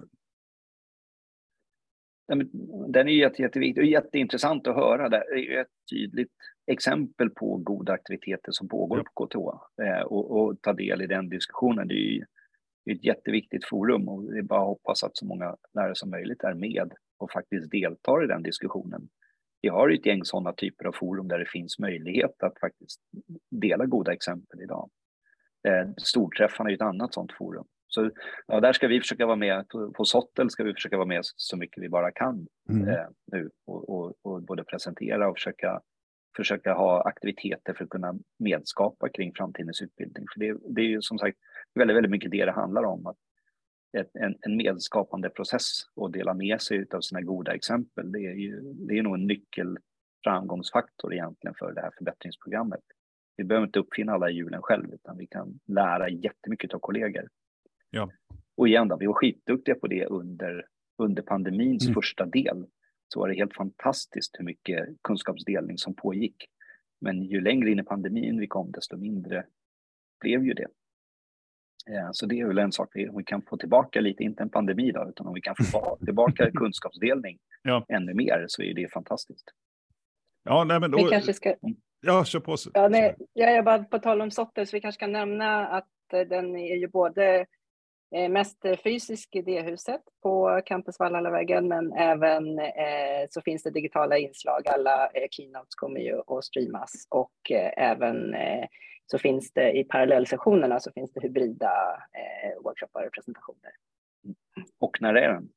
Den 2.88 3.08
är 3.08 3.12
jätte, 3.12 3.42
jätteviktig 3.42 3.82
och 3.82 3.88
jätteintressant 3.88 4.66
att 4.66 4.74
höra. 4.74 5.08
Det 5.08 5.16
är 5.16 5.60
ett 5.60 5.90
tydligt 5.90 6.32
exempel 6.66 7.30
på 7.30 7.56
goda 7.56 7.92
aktiviteter 7.92 8.52
som 8.52 8.68
pågår 8.68 9.04
på 9.14 9.26
KTH 9.26 9.82
eh, 9.84 10.02
och, 10.02 10.30
och, 10.30 10.62
ta 10.62 10.72
del 10.72 11.02
i 11.02 11.06
den 11.06 11.28
diskussionen. 11.28 11.88
Det 11.88 11.94
är 11.94 11.98
ju 11.98 12.24
ett 12.90 13.04
jätteviktigt 13.04 13.64
forum 13.64 14.08
och 14.08 14.32
det 14.32 14.38
är 14.38 14.42
bara 14.42 14.60
att 14.60 14.66
hoppas 14.66 15.04
att 15.04 15.16
så 15.16 15.26
många 15.26 15.56
lärare 15.74 15.94
som 15.94 16.10
möjligt 16.10 16.44
är 16.44 16.54
med 16.54 16.92
och 17.18 17.32
faktiskt 17.32 17.70
deltar 17.70 18.24
i 18.24 18.26
den 18.26 18.42
diskussionen. 18.42 19.08
Vi 19.62 19.68
har 19.68 19.90
ett 19.90 20.06
gäng 20.06 20.24
sådana 20.24 20.52
typer 20.52 20.84
av 20.84 20.92
forum 20.92 21.28
där 21.28 21.38
det 21.38 21.48
finns 21.48 21.78
möjlighet 21.78 22.42
att 22.42 22.60
faktiskt 22.60 23.00
dela 23.50 23.86
goda 23.86 24.12
exempel 24.12 24.62
idag. 24.62 24.90
Eh, 25.68 25.88
storträffarna 25.96 26.70
är 26.70 26.74
ett 26.74 26.80
annat 26.80 27.14
sådant 27.14 27.32
forum. 27.32 27.66
Så 27.88 28.10
ja, 28.46 28.60
där 28.60 28.72
ska 28.72 28.88
vi 28.88 29.00
försöka 29.00 29.26
vara 29.26 29.36
med, 29.36 29.68
på, 29.68 29.92
på 29.92 30.04
Sottel 30.04 30.50
ska 30.50 30.64
vi 30.64 30.74
försöka 30.74 30.96
vara 30.96 31.06
med 31.06 31.20
så 31.22 31.56
mycket 31.56 31.82
vi 31.82 31.88
bara 31.88 32.12
kan 32.12 32.46
mm. 32.68 32.88
eh, 32.88 33.06
nu 33.32 33.50
och, 33.66 33.88
och, 33.88 34.14
och, 34.22 34.42
både 34.42 34.64
presentera 34.64 35.28
och 35.28 35.36
försöka, 35.36 35.80
försöka 36.36 36.74
ha 36.74 37.02
aktiviteter 37.02 37.74
för 37.74 37.84
att 37.84 37.90
kunna 37.90 38.14
medskapa 38.38 39.08
kring 39.08 39.34
framtidens 39.34 39.82
utbildning. 39.82 40.24
För 40.34 40.40
det, 40.40 40.56
det 40.74 40.80
är 40.80 40.86
ju 40.86 41.02
som 41.02 41.18
sagt 41.18 41.38
väldigt, 41.74 41.96
väldigt 41.96 42.10
mycket 42.10 42.30
det 42.30 42.44
det 42.44 42.52
handlar 42.52 42.82
om. 42.82 43.06
Att 43.06 43.16
ett, 43.98 44.10
en, 44.16 44.34
en 44.40 44.56
medskapande 44.56 45.30
process 45.30 45.82
och 45.94 46.12
dela 46.12 46.34
med 46.34 46.60
sig 46.60 46.86
av 46.94 47.00
sina 47.00 47.20
goda 47.20 47.54
exempel. 47.54 48.12
Det 48.12 48.18
är 48.18 48.34
ju 48.34 48.60
det 48.60 48.98
är 48.98 49.02
nog 49.02 49.14
en 49.14 49.26
nyckelframgångsfaktor 49.26 51.14
egentligen 51.14 51.54
för 51.58 51.72
det 51.72 51.80
här 51.80 51.90
förbättringsprogrammet. 51.98 52.80
Vi 53.36 53.44
behöver 53.44 53.66
inte 53.66 53.78
uppfinna 53.78 54.12
alla 54.12 54.30
hjulen 54.30 54.62
själv, 54.62 54.94
utan 54.94 55.18
vi 55.18 55.26
kan 55.26 55.60
lära 55.66 56.08
jättemycket 56.08 56.74
av 56.74 56.78
kollegor. 56.78 57.28
Ja. 57.90 58.10
Och 58.56 58.68
igen, 58.68 58.88
då, 58.88 58.96
vi 58.96 59.06
var 59.06 59.14
skitduktiga 59.14 59.74
på 59.74 59.86
det 59.86 60.04
under, 60.04 60.66
under 60.98 61.22
pandemins 61.22 61.84
mm. 61.84 61.94
första 61.94 62.26
del. 62.26 62.66
Så 63.08 63.20
var 63.20 63.28
det 63.28 63.34
helt 63.34 63.54
fantastiskt 63.54 64.36
hur 64.38 64.44
mycket 64.44 64.88
kunskapsdelning 65.02 65.78
som 65.78 65.94
pågick. 65.94 66.36
Men 67.00 67.22
ju 67.22 67.40
längre 67.40 67.70
in 67.70 67.78
i 67.78 67.82
pandemin 67.82 68.40
vi 68.40 68.46
kom, 68.46 68.72
desto 68.72 68.96
mindre 68.96 69.44
blev 70.20 70.44
ju 70.44 70.54
det. 70.54 70.66
Ja, 71.86 72.10
så 72.12 72.26
det 72.26 72.40
är 72.40 72.46
väl 72.46 72.58
en 72.58 72.72
sak, 72.72 72.88
om 73.10 73.16
vi 73.16 73.24
kan 73.24 73.42
få 73.42 73.56
tillbaka 73.56 74.00
lite, 74.00 74.22
inte 74.22 74.42
en 74.42 74.50
pandemi 74.50 74.92
då, 74.92 75.08
utan 75.08 75.26
om 75.26 75.34
vi 75.34 75.40
kan 75.40 75.54
få 75.72 75.98
tillbaka 76.04 76.50
kunskapsdelning 76.50 77.38
ja. 77.62 77.84
ännu 77.88 78.14
mer 78.14 78.44
så 78.48 78.62
är 78.62 78.74
det 78.74 78.92
fantastiskt. 78.92 79.50
Ja, 80.44 80.64
nej, 80.64 80.80
men 80.80 80.90
då... 80.90 81.04
Vi 81.04 81.10
kanske 81.10 81.32
ska... 81.32 81.48
Mm. 81.48 81.76
Ja, 82.00 82.24
kör 82.24 82.40
på. 82.40 82.56
Ja, 82.74 82.88
nej, 82.88 83.16
jag 83.32 83.52
är 83.52 83.62
bara 83.62 83.84
på 83.84 83.98
tal 83.98 84.20
om 84.20 84.30
Sotter, 84.30 84.64
så 84.64 84.76
vi 84.76 84.80
kanske 84.80 85.00
kan 85.00 85.12
nämna 85.12 85.68
att 85.68 85.88
den 86.10 86.56
är 86.56 86.76
ju 86.76 86.88
både 86.88 87.38
Eh, 87.40 87.46
mest 88.10 88.64
fysisk 88.84 89.36
idéhuset 89.36 90.00
på 90.22 90.62
Campus 90.66 90.98
Valhallavägen, 90.98 91.68
men 91.68 91.92
även 91.92 92.58
eh, 92.58 93.26
så 93.30 93.40
finns 93.40 93.62
det 93.62 93.70
digitala 93.70 94.18
inslag. 94.18 94.68
Alla 94.68 95.06
eh, 95.06 95.28
keynotes 95.30 95.74
kommer 95.74 96.00
ju 96.00 96.20
att 96.26 96.44
streamas 96.44 97.06
och 97.10 97.50
eh, 97.50 97.72
även 97.76 98.34
eh, 98.34 98.66
så 99.06 99.18
finns 99.18 99.52
det 99.52 99.72
i 99.72 99.84
parallellsessionerna 99.84 100.80
så 100.80 100.92
finns 100.92 101.12
det 101.12 101.20
hybrida 101.20 101.72
eh, 102.12 102.62
workshoppar 102.64 103.06
och 103.06 103.12
presentationer. 103.12 103.72
Och 104.78 104.96
när 105.00 105.14
är 105.14 105.32
den? 105.32 105.48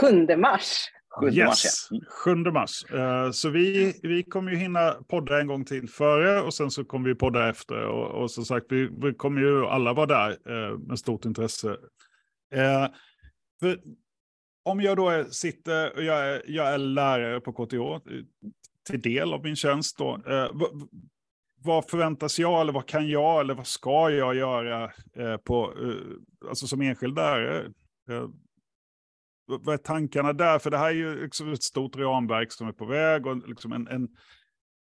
7 0.00 0.36
mars. 0.36 0.90
7 1.10 1.26
yes, 1.26 1.46
mars, 1.46 1.88
ja. 1.90 2.00
7 2.24 2.30
mm. 2.32 2.52
mars. 2.54 2.84
Uh, 2.92 3.30
så 3.30 3.48
vi, 3.48 3.94
vi 4.02 4.22
kommer 4.22 4.50
ju 4.52 4.56
hinna 4.56 4.92
podda 4.92 5.40
en 5.40 5.46
gång 5.46 5.64
till 5.64 5.88
före 5.88 6.40
och 6.40 6.54
sen 6.54 6.70
så 6.70 6.84
kommer 6.84 7.08
vi 7.08 7.14
podda 7.14 7.48
efter. 7.48 7.86
Och, 7.86 8.22
och 8.22 8.30
som 8.30 8.44
sagt, 8.44 8.66
vi, 8.68 8.90
vi 9.02 9.14
kommer 9.14 9.40
ju 9.40 9.66
alla 9.66 9.92
vara 9.92 10.06
där 10.06 10.50
uh, 10.50 10.78
med 10.78 10.98
stort 10.98 11.24
intresse. 11.24 11.68
Uh, 11.68 12.86
för 13.60 13.80
om 14.64 14.80
jag 14.80 14.96
då 14.96 15.24
sitter 15.30 15.96
och 15.96 16.04
jag 16.04 16.28
är, 16.28 16.42
jag 16.46 16.68
är 16.68 16.78
lärare 16.78 17.40
på 17.40 17.52
KTH 17.52 18.10
till 18.88 19.00
del 19.00 19.32
av 19.34 19.44
min 19.44 19.56
tjänst 19.56 19.98
då. 19.98 20.18
vad 21.62 21.90
förväntas 21.90 22.38
jag 22.38 22.60
eller 22.60 22.72
vad 22.72 22.86
kan 22.86 23.08
jag 23.08 23.40
eller 23.40 23.54
vad 23.54 23.66
ska 23.66 24.10
jag 24.10 24.34
göra 24.34 24.90
på, 25.44 25.74
alltså 26.48 26.66
som 26.66 26.80
enskild 26.80 27.14
lärare? 27.14 27.72
Vad 29.50 29.74
är 29.74 29.76
tankarna 29.76 30.32
där? 30.32 30.58
För 30.58 30.70
det 30.70 30.78
här 30.78 30.88
är 30.88 30.94
ju 30.94 31.22
liksom 31.22 31.52
ett 31.52 31.62
stort 31.62 31.96
ramverk 31.96 32.52
som 32.52 32.68
är 32.68 32.72
på 32.72 32.84
väg 32.84 33.26
och 33.26 33.48
liksom 33.48 33.72
en, 33.72 33.88
en, 33.88 34.08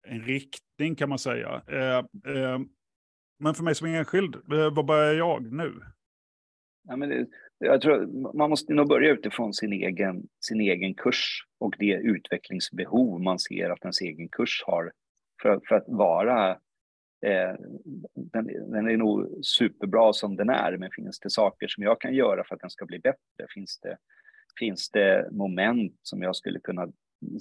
en 0.08 0.22
riktning 0.22 0.94
kan 0.94 1.08
man 1.08 1.18
säga. 1.18 1.62
Eh, 1.68 1.98
eh, 2.34 2.58
men 3.38 3.54
för 3.54 3.64
mig 3.64 3.74
som 3.74 3.86
enskild, 3.86 4.34
eh, 4.34 4.74
vad 4.74 4.86
börjar 4.86 5.14
jag 5.14 5.52
nu? 5.52 5.80
Ja, 6.88 6.96
men 6.96 7.08
det, 7.08 7.26
jag 7.58 7.80
tror 7.80 8.06
man 8.36 8.50
måste 8.50 8.74
nog 8.74 8.88
börja 8.88 9.12
utifrån 9.12 9.54
sin 9.54 9.72
egen, 9.72 10.22
sin 10.40 10.60
egen 10.60 10.94
kurs 10.94 11.46
och 11.58 11.74
det 11.78 11.92
utvecklingsbehov 11.92 13.22
man 13.22 13.38
ser 13.38 13.70
att 13.70 13.82
ens 13.82 14.00
egen 14.00 14.28
kurs 14.28 14.62
har 14.66 14.92
för, 15.42 15.60
för 15.68 15.74
att 15.74 15.84
vara 15.86 16.50
eh, 17.26 17.54
den, 18.14 18.46
den, 18.70 18.88
är 18.88 18.96
nog 18.96 19.44
superbra 19.44 20.12
som 20.12 20.36
den 20.36 20.50
är, 20.50 20.76
men 20.76 20.90
finns 20.90 21.18
det 21.20 21.30
saker 21.30 21.68
som 21.68 21.84
jag 21.84 22.00
kan 22.00 22.14
göra 22.14 22.44
för 22.44 22.54
att 22.54 22.60
den 22.60 22.70
ska 22.70 22.86
bli 22.86 22.98
bättre? 22.98 23.46
Finns 23.54 23.80
det 23.80 23.98
finns 24.58 24.90
det 24.90 25.28
moment 25.32 25.94
som 26.02 26.22
jag 26.22 26.36
skulle 26.36 26.60
kunna 26.60 26.88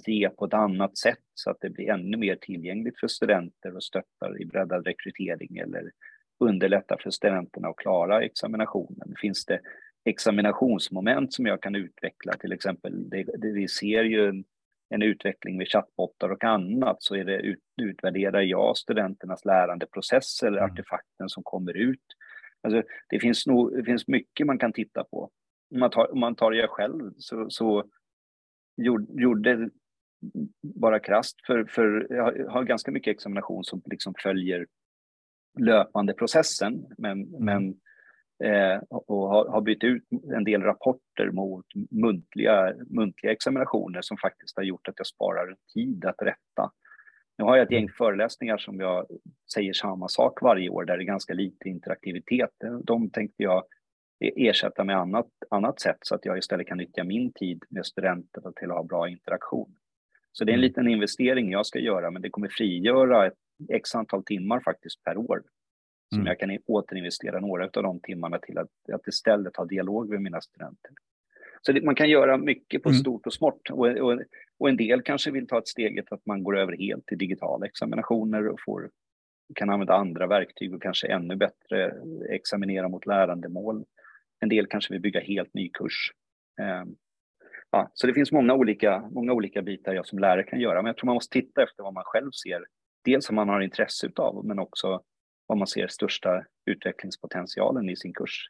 ge 0.08 0.30
på 0.30 0.46
ett 0.46 0.54
annat 0.54 0.98
sätt 0.98 1.24
så 1.34 1.50
att 1.50 1.58
det 1.62 1.70
blir 1.70 1.90
ännu 1.90 2.18
mer 2.18 2.36
tillgängligt 2.36 3.00
för 3.00 3.08
studenter 3.08 3.76
och 3.76 3.84
stöttar 3.84 4.42
i 4.42 4.46
breddad 4.46 4.88
rekrytering 4.88 5.58
eller 5.58 5.92
underlättar 6.40 6.98
för 7.04 7.10
studenterna 7.10 7.68
att 7.68 7.76
klara 7.76 8.24
examinationen. 8.24 9.14
Finns 9.22 9.46
det 9.46 9.60
examinationsmoment 10.06 11.34
som 11.34 11.46
jag 11.46 11.62
kan 11.62 11.76
utveckla, 11.76 12.34
till 12.34 12.52
exempel, 12.52 13.10
det, 13.10 13.24
det 13.24 13.52
vi 13.52 13.68
ser 13.68 14.04
ju 14.04 14.28
en, 14.28 14.44
en, 14.90 15.02
utveckling 15.02 15.58
med 15.58 15.68
chattbottar 15.68 16.30
och 16.30 16.44
annat, 16.44 17.04
så 17.04 17.16
är 17.16 17.24
det 17.24 17.38
ut, 17.38 17.60
utvärderar 17.82 18.42
jag 18.42 18.78
studenternas 18.78 19.46
lärandeprocess 19.46 20.44
eller 20.44 20.58
mm. 20.58 20.72
artefakten 20.72 21.30
som 21.30 21.44
kommer 21.44 21.78
ut. 21.78 22.06
Alltså, 22.62 22.84
det, 23.10 23.20
finns 23.20 23.48
nog, 23.48 23.78
det 23.78 23.84
finns 23.84 24.08
mycket 24.08 24.48
man 24.48 24.60
kan 24.60 24.74
titta 24.74 25.04
på 25.04 25.32
om 25.72 25.80
man 25.80 25.92
tar, 25.92 26.12
om 26.12 26.20
man 26.20 26.36
tar 26.36 26.52
det 26.52 26.68
själv 26.68 27.14
så, 27.18 27.50
så 27.50 27.84
gjorde, 28.78 29.22
gjorde 29.22 29.70
bara 30.62 31.00
krasst 31.00 31.46
för, 31.46 31.66
för 31.66 32.08
jag 32.10 32.50
har 32.50 32.64
ganska 32.64 32.92
mycket 32.92 33.12
examination 33.12 33.64
som 33.64 33.82
liksom 33.86 34.14
följer 34.24 34.68
löpande 35.60 36.14
processen 36.14 36.86
men, 36.98 37.22
mm. 37.22 37.46
men 37.46 37.70
eh, 38.44 38.82
och 38.90 39.30
har, 39.30 39.48
har 39.48 39.62
bytt 39.62 39.84
ut 39.84 40.04
en 40.34 40.44
del 40.44 40.62
rapporter 40.62 41.32
mot 41.32 41.66
muntliga, 41.92 42.74
muntliga 42.90 43.32
examinationer 43.32 44.02
som 44.02 44.18
faktiskt 44.18 44.58
har 44.58 44.64
gjort 44.64 44.88
att 44.88 44.96
jag 44.98 45.08
sparar 45.08 45.56
tid 45.74 46.06
att 46.06 46.22
rätta. 46.22 46.72
Nu 47.38 47.44
har 47.44 47.58
jag 47.58 47.64
ett 47.64 47.72
gäng 47.72 47.84
mm. 47.84 47.94
föreläsningar 47.98 48.58
som 48.58 48.80
jag 48.80 49.06
säger 49.54 49.74
samma 49.74 50.08
sak 50.08 50.42
varje 50.42 50.70
år 50.70 50.86
där 50.86 50.98
det 50.98 51.04
är 51.04 51.06
ganska 51.06 51.34
lite 51.34 51.70
interaktivitet. 51.70 52.52
De 52.84 53.10
tänkte 53.10 53.44
jag 53.44 53.64
ersätta 54.20 54.84
med 54.84 54.98
annat, 54.98 55.30
annat 55.50 55.80
sätt 55.80 55.98
så 56.02 56.16
att 56.16 56.26
jag 56.26 56.38
istället 56.38 56.68
kan 56.68 56.78
nyttja 56.78 57.04
min 57.04 57.34
tid 57.34 57.64
med 57.70 57.86
studenter 57.86 58.42
till 58.56 58.72
att 58.72 58.78
ha 58.78 58.84
bra 58.84 59.10
interaktion. 59.10 59.76
Så 60.32 60.44
det 60.44 60.52
är 60.52 60.54
en 60.54 60.60
mm. 60.60 60.68
liten 60.68 60.88
investering 60.88 61.52
jag 61.52 61.66
ska 61.66 61.80
göra, 61.80 62.12
men 62.12 62.22
det 62.22 62.30
kommer 62.30 62.50
frigöra 62.50 63.28
ett 63.28 63.38
x 63.70 63.96
antal 63.96 64.24
timmar 64.24 64.60
faktiskt 64.60 65.04
per 65.04 65.18
år 65.18 65.44
som 66.10 66.20
mm. 66.20 66.28
jag 66.28 66.40
kan 66.40 66.58
återinvestera 66.66 67.40
några 67.40 67.64
av 67.64 67.84
de 67.84 68.00
timmarna 68.00 68.40
till 68.40 68.58
att, 68.58 68.70
att 68.94 69.08
istället 69.08 69.58
ha 69.58 69.66
dialog 69.66 70.10
med 70.10 70.22
mina 70.22 70.42
studenter. 70.42 70.92
Så 71.62 71.72
det, 71.72 71.82
man 71.82 71.96
kan 71.96 72.10
göra 72.10 72.38
mycket 72.38 72.84
på 72.84 72.90
mm. 72.90 73.00
stort 73.00 73.28
och 73.28 73.34
smått 73.34 73.70
och, 73.70 73.88
och, 73.88 74.20
och, 74.60 74.70
en 74.70 74.78
del 74.78 75.02
kanske 75.02 75.32
vill 75.32 75.48
ta 75.48 75.58
ett 75.58 75.68
steget 75.68 76.12
att 76.12 76.26
man 76.26 76.44
går 76.44 76.58
över 76.58 76.78
helt 76.78 77.06
till 77.06 77.18
digitala 77.18 77.66
examinationer 77.66 78.48
och 78.48 78.60
får, 78.66 78.90
kan 79.56 79.70
använda 79.70 79.94
andra 79.94 80.28
verktyg 80.28 80.74
och 80.74 80.82
kanske 80.82 81.08
ännu 81.08 81.36
bättre 81.36 81.94
examinera 82.30 82.90
mot 82.90 83.06
lärandemål. 83.06 83.86
En 84.46 84.50
del 84.50 84.68
kanske 84.68 84.94
vill 84.94 85.02
bygga 85.02 85.20
helt 85.20 85.54
ny 85.54 85.70
kurs. 85.70 86.12
Ehm, 86.62 86.96
ja, 87.72 87.92
så 87.94 88.08
det 88.08 88.14
finns 88.14 88.32
många 88.32 88.54
olika, 88.54 89.10
många 89.12 89.34
olika 89.34 89.62
bitar 89.62 89.94
jag 89.94 90.06
som 90.06 90.20
lärare 90.20 90.44
kan 90.44 90.60
göra, 90.60 90.82
men 90.82 90.86
jag 90.86 90.98
tror 90.98 91.06
man 91.06 91.14
måste 91.14 91.34
titta 91.34 91.64
efter 91.64 91.84
vad 91.84 91.94
man 91.94 92.04
själv 92.06 92.32
ser. 92.32 92.66
Dels 93.06 93.30
vad 93.30 93.36
man 93.36 93.50
har 93.50 93.62
intresse 93.62 94.12
av, 94.16 94.46
men 94.46 94.60
också 94.60 95.02
vad 95.48 95.58
man 95.58 95.68
ser 95.68 95.88
största 95.88 96.46
utvecklingspotentialen 96.66 97.90
i 97.90 97.96
sin 97.96 98.14
kurs. 98.14 98.50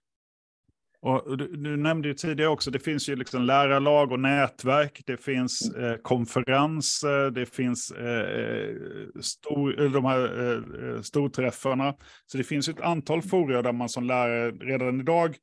Och 1.01 1.37
du, 1.37 1.47
du, 1.47 1.77
nämnde 1.77 2.07
ju 2.07 2.13
tidigare 2.13 2.49
också, 2.49 2.71
det 2.71 2.79
finns 2.79 3.09
ju 3.09 3.15
liksom 3.15 3.41
lärarlag 3.41 4.11
och 4.11 4.19
nätverk, 4.19 5.01
det 5.05 5.17
finns 5.17 5.75
mm. 5.75 5.91
eh, 5.91 5.97
konferenser, 5.97 7.31
det 7.31 7.45
finns 7.45 7.91
eh, 7.91 8.19
eh 8.19 8.75
stor, 9.21 9.89
de 9.89 10.05
här 10.05 10.53
eh, 10.95 11.01
storträffarna. 11.01 11.95
Så 12.25 12.37
det 12.37 12.43
finns 12.43 12.69
ett 12.69 12.81
antal 12.81 13.21
forum 13.21 13.63
där 13.63 13.71
man 13.71 13.89
som 13.89 14.03
lärare 14.03 14.51
redan 14.51 14.99
idag 14.99 15.35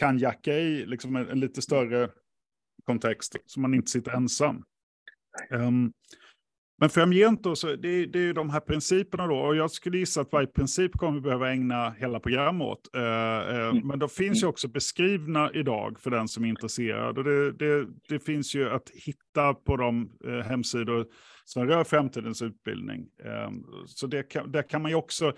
kan 0.00 0.18
jacka 0.18 0.54
i 0.54 0.86
liksom 0.86 1.16
en, 1.16 1.28
en 1.28 1.40
lite 1.40 1.62
större 1.62 2.10
kontext, 2.86 3.36
så 3.46 3.60
man 3.60 3.74
inte 3.74 3.90
sitter 3.90 4.12
ensam. 4.12 4.64
Um, 5.50 5.92
men 6.80 6.90
framgent 6.90 7.42
då, 7.42 7.56
så 7.56 7.66
det, 7.66 8.06
det 8.06 8.18
är 8.18 8.22
ju 8.22 8.32
de 8.32 8.50
här 8.50 8.60
principerna 8.60 9.26
då, 9.26 9.36
och 9.36 9.56
jag 9.56 9.70
skulle 9.70 9.98
gissa 9.98 10.20
att 10.20 10.32
varje 10.32 10.46
princip 10.46 10.92
kommer 10.92 11.12
vi 11.14 11.20
behöva 11.20 11.52
ägna 11.52 11.90
hela 11.90 12.20
programmet 12.20 12.66
åt. 12.66 12.88
Uh, 12.96 13.02
uh. 13.02 13.84
Men 13.84 13.98
de 13.98 14.08
finns 14.08 14.42
ju 14.42 14.46
också 14.46 14.68
beskrivna 14.68 15.50
idag 15.54 16.00
för 16.00 16.10
den 16.10 16.28
som 16.28 16.44
är 16.44 16.48
intresserad. 16.48 17.18
Och 17.18 17.24
det, 17.24 17.52
det, 17.52 17.86
det 18.08 18.20
finns 18.20 18.54
ju 18.54 18.70
att 18.70 18.90
hitta 18.90 19.54
på 19.54 19.76
de 19.76 20.10
uh, 20.26 20.40
hemsidor 20.40 21.06
som 21.44 21.66
rör 21.66 21.84
framtidens 21.84 22.42
utbildning. 22.42 23.06
Um, 23.24 23.64
så 23.86 24.06
det 24.06 24.22
kan, 24.22 24.52
där 24.52 24.62
kan 24.62 24.82
man 24.82 24.90
ju 24.90 24.96
också 24.96 25.32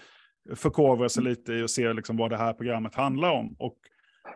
förkovra 0.55 1.09
sig 1.09 1.23
lite 1.23 1.53
i 1.53 1.63
och 1.63 1.71
se 1.71 1.93
liksom 1.93 2.17
vad 2.17 2.31
det 2.31 2.37
här 2.37 2.53
programmet 2.53 2.95
handlar 2.95 3.31
om. 3.31 3.57
Och 3.59 3.79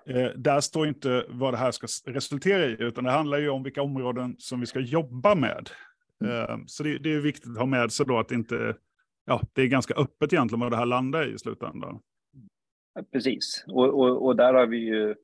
Eh, 0.06 0.30
där 0.36 0.60
står 0.60 0.86
inte 0.86 1.24
vad 1.28 1.52
det 1.52 1.56
här 1.56 1.70
ska 1.70 1.86
resultera 2.06 2.64
i, 2.64 2.76
utan 2.78 3.04
det 3.04 3.10
handlar 3.10 3.38
ju 3.38 3.48
om 3.48 3.62
vilka 3.62 3.82
områden 3.82 4.36
som 4.38 4.60
vi 4.60 4.66
ska 4.66 4.80
jobba 4.80 5.34
med. 5.34 5.70
Eh, 6.24 6.58
så 6.66 6.82
det, 6.82 6.98
det, 6.98 7.12
är 7.12 7.20
viktigt 7.20 7.50
att 7.50 7.58
ha 7.58 7.66
med 7.66 7.92
sig 7.92 8.06
då 8.06 8.18
att 8.18 8.32
inte, 8.32 8.76
ja, 9.26 9.40
det 9.52 9.62
är 9.62 9.66
ganska 9.66 9.94
öppet 9.94 10.32
egentligen 10.32 10.60
vad 10.60 10.72
det 10.72 10.76
här 10.76 10.86
landar 10.86 11.34
i 11.34 11.38
slutändan. 11.38 12.00
Precis, 13.12 13.64
och, 13.66 14.00
och, 14.00 14.26
och 14.26 14.36
där 14.36 14.54
har 14.54 14.66
vi 14.66 14.78
ju 14.78 15.14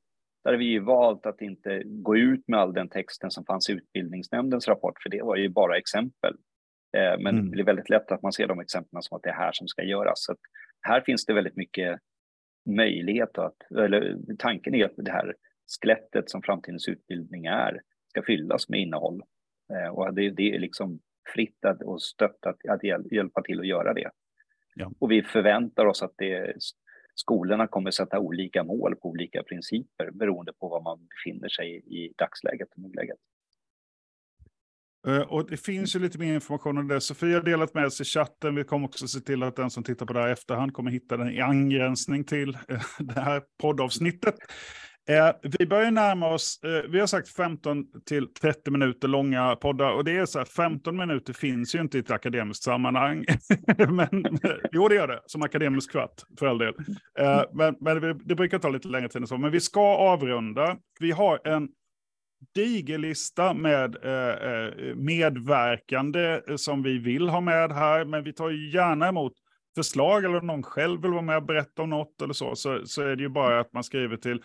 där 0.43 0.51
har 0.51 0.57
vi 0.57 0.65
ju 0.65 0.79
valt 0.79 1.25
att 1.25 1.41
inte 1.41 1.83
gå 1.85 2.17
ut 2.17 2.47
med 2.47 2.59
all 2.59 2.73
den 2.73 2.89
texten 2.89 3.31
som 3.31 3.45
fanns 3.45 3.69
i 3.69 3.73
utbildningsnämndens 3.73 4.67
rapport, 4.67 5.03
för 5.03 5.09
det 5.09 5.21
var 5.21 5.35
ju 5.35 5.49
bara 5.49 5.77
exempel. 5.77 6.33
Eh, 6.97 7.19
men 7.19 7.39
mm. 7.39 7.51
det 7.51 7.59
är 7.59 7.65
väldigt 7.65 7.89
lätt 7.89 8.11
att 8.11 8.21
man 8.21 8.33
ser 8.33 8.47
de 8.47 8.59
exemplen 8.59 9.01
som 9.01 9.17
att 9.17 9.23
det 9.23 9.29
är 9.29 9.33
här 9.33 9.51
som 9.53 9.67
ska 9.67 9.83
göras. 9.83 10.23
Så 10.23 10.35
här 10.81 11.01
finns 11.01 11.25
det 11.25 11.33
väldigt 11.33 11.55
mycket 11.55 11.99
möjlighet 12.65 13.37
att, 13.37 13.71
eller 13.71 14.17
tanken 14.37 14.75
är 14.75 14.85
att 14.85 14.93
det 14.95 15.11
här 15.11 15.35
skelettet 15.81 16.29
som 16.29 16.41
framtidens 16.41 16.87
utbildning 16.87 17.45
är 17.45 17.81
ska 18.09 18.23
fyllas 18.23 18.69
med 18.69 18.79
innehåll. 18.79 19.21
Eh, 19.73 19.89
och 19.89 20.13
det, 20.13 20.29
det 20.29 20.55
är 20.55 20.59
liksom 20.59 20.99
fritt 21.33 21.65
att, 21.65 21.81
och 21.83 22.01
stött 22.01 22.45
att, 22.45 22.57
att 22.69 22.83
hjälpa 23.11 23.41
till 23.41 23.59
att 23.59 23.67
göra 23.67 23.93
det. 23.93 24.09
Ja. 24.75 24.91
Och 24.99 25.11
vi 25.11 25.23
förväntar 25.23 25.85
oss 25.85 26.03
att 26.03 26.13
det, 26.17 26.53
skolorna 27.15 27.67
kommer 27.67 27.91
sätta 27.91 28.19
olika 28.19 28.63
mål 28.63 28.95
på 28.95 29.09
olika 29.09 29.43
principer 29.43 30.11
beroende 30.11 30.53
på 30.53 30.69
var 30.69 30.81
man 30.81 31.07
befinner 31.07 31.49
sig 31.49 31.75
i 31.75 32.13
dagsläget 32.17 32.67
och 32.75 32.81
nuläget. 32.81 33.17
Eh, 35.07 35.21
och 35.21 35.49
det 35.49 35.57
finns 35.57 35.95
ju 35.95 35.99
lite 35.99 36.17
mer 36.17 36.33
information 36.33 36.77
om 36.77 36.87
det. 36.87 37.01
Sofia 37.01 37.37
har 37.37 37.43
delat 37.43 37.73
med 37.73 37.93
sig 37.93 38.03
i 38.03 38.09
chatten. 38.09 38.55
Vi 38.55 38.63
kommer 38.63 38.87
också 38.87 39.07
se 39.07 39.19
till 39.19 39.43
att 39.43 39.55
den 39.55 39.69
som 39.69 39.83
tittar 39.83 40.05
på 40.05 40.13
det 40.13 40.19
här 40.19 40.29
i 40.29 40.31
efterhand 40.31 40.73
kommer 40.73 40.91
hitta 40.91 41.17
den 41.17 41.29
i 41.29 41.41
angränsning 41.41 42.23
till 42.23 42.57
eh, 42.69 42.81
det 42.99 43.21
här 43.21 43.41
poddavsnittet. 43.61 44.35
Eh, 45.09 45.29
vi 45.59 45.65
börjar 45.65 45.91
närma 45.91 46.33
oss, 46.33 46.59
vi 46.89 46.99
har 46.99 47.07
sagt 47.07 47.29
15 47.29 47.85
till 48.05 48.27
30 48.33 48.71
minuter 48.71 49.07
långa 49.07 49.55
poddar 49.55 49.91
och 49.91 50.03
det 50.03 50.17
är 50.17 50.25
så 50.25 50.37
här 50.39 50.45
15 50.45 50.97
minuter 50.97 51.33
finns 51.33 51.75
ju 51.75 51.81
inte 51.81 51.97
i 51.97 51.99
ett 51.99 52.11
akademiskt 52.11 52.63
sammanhang. 52.63 53.25
men, 53.89 54.39
jo 54.71 54.87
det 54.87 54.95
gör 54.95 55.07
det, 55.07 55.21
som 55.25 55.41
akademisk 55.41 55.91
kvart 55.91 56.21
för 56.39 56.45
all 56.45 56.57
del. 56.57 56.73
Men, 57.53 57.75
men 57.79 58.17
det, 58.25 58.35
brukar 58.35 58.59
ta 58.59 58.69
lite 58.69 58.87
längre 58.87 59.09
tid 59.09 59.21
än 59.21 59.27
så. 59.27 59.37
Men 59.37 59.51
vi 59.51 59.59
ska 59.59 59.95
avrunda. 59.95 60.77
Vi 60.99 61.11
har 61.11 61.47
en 61.47 61.69
diger 62.55 62.97
lista 62.97 63.53
med 63.53 63.95
eh, 64.03 64.51
eh, 64.51 64.95
medverkande 64.95 66.41
som 66.57 66.83
vi 66.83 66.97
vill 66.97 67.29
ha 67.29 67.41
med 67.41 67.71
här, 67.71 68.05
men 68.05 68.23
vi 68.23 68.33
tar 68.33 68.49
gärna 68.49 69.07
emot 69.07 69.33
förslag 69.75 70.25
eller 70.25 70.39
om 70.39 70.47
någon 70.47 70.63
själv 70.63 71.01
vill 71.01 71.11
vara 71.11 71.21
med 71.21 71.37
och 71.37 71.45
berätta 71.45 71.81
om 71.81 71.89
något 71.89 72.21
eller 72.21 72.33
så, 72.33 72.55
så, 72.55 72.81
så 72.85 73.01
är 73.01 73.15
det 73.15 73.23
ju 73.23 73.29
bara 73.29 73.59
att 73.59 73.73
man 73.73 73.83
skriver 73.83 74.17
till 74.17 74.41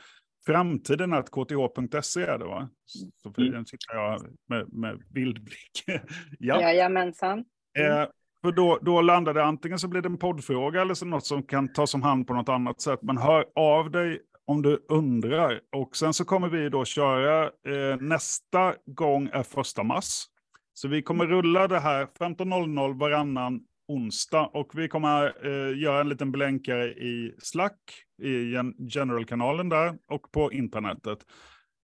framtiden 0.47 1.13
att 1.13 1.31
kth.se 1.31 2.23
är 2.23 2.39
det 2.39 2.45
va? 2.45 2.69
Så 3.17 3.33
för 3.33 3.43
mm. 3.43 3.67
sitter 3.67 3.95
jag 3.95 4.21
med, 4.49 4.73
med 4.73 5.03
bildblick. 5.11 5.85
ja. 6.39 6.61
Jajamensan. 6.61 7.45
Mm. 7.79 8.03
Eh, 8.03 8.09
för 8.43 8.53
då, 8.53 8.79
då 8.83 9.01
landar 9.01 9.35
det 9.35 9.45
antingen 9.45 9.79
så 9.79 9.89
blir 9.89 10.03
det 10.03 10.09
en 10.09 10.19
poddfråga 10.19 10.81
eller 10.81 10.95
så 10.95 11.07
något 11.07 11.27
som 11.27 11.43
kan 11.43 11.73
tas 11.73 11.95
om 11.95 12.03
hand 12.03 12.27
på 12.27 12.35
något 12.35 12.49
annat 12.49 12.81
sätt. 12.81 13.03
Men 13.03 13.19
hör 13.19 13.45
av 13.55 13.91
dig 13.91 14.21
om 14.49 14.63
du 14.63 14.85
undrar. 14.89 15.61
Och 15.73 15.97
sen 15.97 16.15
så 16.15 16.25
kommer 16.25 16.49
vi 16.49 16.69
då 16.69 16.85
köra, 16.85 17.45
eh, 17.45 17.97
nästa 18.01 18.75
gång 18.87 19.29
är 19.33 19.43
första 19.43 19.83
mars. 19.83 20.25
Så 20.73 20.89
vi 20.89 21.03
kommer 21.03 21.27
rulla 21.27 21.69
det 21.69 21.79
här 21.79 22.07
15.00 22.19 22.99
varannan 22.99 23.61
onsdag 23.89 24.47
och 24.47 24.71
vi 24.75 24.89
kommer 24.89 25.47
eh, 25.47 25.79
göra 25.79 26.01
en 26.01 26.09
liten 26.09 26.33
blänkare 26.33 26.89
i 26.89 27.35
Slack, 27.39 27.81
i 28.23 28.55
general-kanalen 28.79 29.69
där 29.69 29.99
och 30.09 30.33
på 30.33 30.53
internetet. 30.53 31.19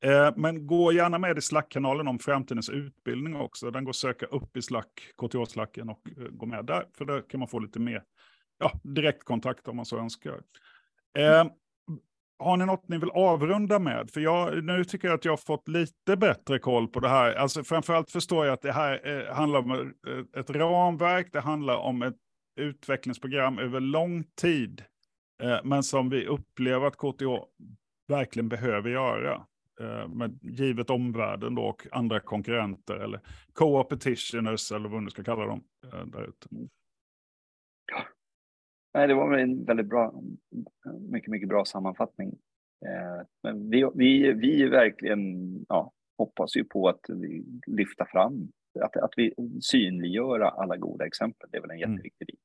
Eh, 0.03 0.33
men 0.35 0.67
gå 0.67 0.91
gärna 0.91 1.19
med 1.19 1.37
i 1.37 1.41
Slack-kanalen 1.41 2.07
om 2.07 2.19
framtidens 2.19 2.69
utbildning 2.69 3.35
också. 3.35 3.71
Den 3.71 3.83
går 3.83 3.89
att 3.89 3.95
söka 3.95 4.25
upp 4.25 4.57
i 4.57 4.61
Slack, 4.61 5.13
KTH-slacken 5.17 5.89
och 5.89 6.01
eh, 6.17 6.23
gå 6.23 6.45
med 6.45 6.65
där, 6.65 6.85
för 6.97 7.05
där 7.05 7.29
kan 7.29 7.39
man 7.39 7.49
få 7.49 7.59
lite 7.59 7.79
mer 7.79 8.03
ja, 8.57 8.71
direktkontakt 8.83 9.67
om 9.67 9.75
man 9.75 9.85
så 9.85 9.97
önskar. 9.97 10.41
Eh, 11.17 11.45
har 12.39 12.58
ni 12.58 12.65
något 12.65 12.88
ni 12.88 12.97
vill 12.97 13.10
avrunda 13.10 13.80
med? 13.80 14.10
För 14.10 14.21
jag, 14.21 14.63
nu 14.63 14.84
tycker 14.84 15.08
jag 15.08 15.15
att 15.15 15.26
jag 15.26 15.32
har 15.32 15.38
fått 15.38 15.67
lite 15.67 16.17
bättre 16.17 16.60
koll 16.60 16.88
på 16.88 17.00
det 17.00 17.10
här. 17.10 17.34
Alltså 17.34 17.63
framförallt 17.63 18.12
förstår 18.12 18.45
jag 18.45 18.54
att 18.54 18.62
det 18.62 18.71
här 18.71 19.08
eh, 19.08 19.36
handlar 19.36 19.60
om 19.60 19.71
eh, 19.71 20.39
ett, 20.39 20.50
ramverk, 20.50 21.30
det 21.32 21.41
handlar 21.41 21.76
om 21.76 22.02
ett 22.02 22.17
utvecklingsprogram 22.60 23.60
över 23.60 23.80
lång 23.80 24.23
tid. 24.23 24.84
Eh, 25.43 25.60
men 25.63 25.84
som 25.84 26.10
vi 26.10 26.26
upplever 26.26 26.88
att 26.88 26.97
KTH 26.97 27.26
verkligen 28.08 28.50
behöver 28.50 28.89
göra. 28.89 29.45
Eh, 29.80 30.08
med 30.08 30.39
givet 30.41 30.89
omvärlden 30.89 31.56
då 31.56 31.62
och 31.62 31.88
andra 31.91 32.19
konkurrenter 32.19 32.95
eller 32.95 33.21
co-opetitioners 33.54 34.71
eller 34.71 34.89
vad 34.89 35.06
du 35.06 35.10
ska 35.10 35.23
kalla 35.23 35.45
dem 35.45 35.63
eh, 35.93 36.06
där 36.06 36.23
ute. 36.23 36.47
Nej, 38.93 39.08
det 39.08 39.13
var 39.13 39.38
en 39.38 39.65
väldigt 39.65 39.89
bra, 39.89 40.21
mycket, 41.10 41.32
mycket 41.32 41.50
bra 41.50 41.65
sammanfattning. 41.65 42.30
Eh, 42.86 43.26
men 43.43 43.69
vi, 43.69 43.89
vi, 43.95 44.34
vi 44.34 44.67
verkligen 44.67 45.19
ja, 45.69 45.91
hoppas 46.17 46.56
ju 46.56 46.63
på 46.63 46.89
att 46.89 47.02
lyfta 47.67 48.06
fram, 48.06 48.52
att, 48.82 48.97
att 48.97 49.13
vi 49.17 49.34
synliggöra 49.62 50.50
alla 50.50 50.78
goda 50.78 51.06
exempel. 51.06 51.50
Det 51.52 51.58
är 51.58 51.62
väl 51.62 51.71
en 51.71 51.78
mm. 51.78 51.91
jätteviktig 51.91 52.28
bit. 52.28 52.39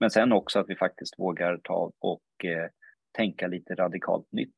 Men 0.00 0.10
sen 0.10 0.32
också 0.32 0.58
att 0.58 0.68
vi 0.68 0.76
faktiskt 0.76 1.18
vågar 1.18 1.60
ta 1.64 1.92
och 1.98 2.44
eh, 2.44 2.68
tänka 3.12 3.46
lite 3.46 3.74
radikalt 3.74 4.32
nytt. 4.32 4.56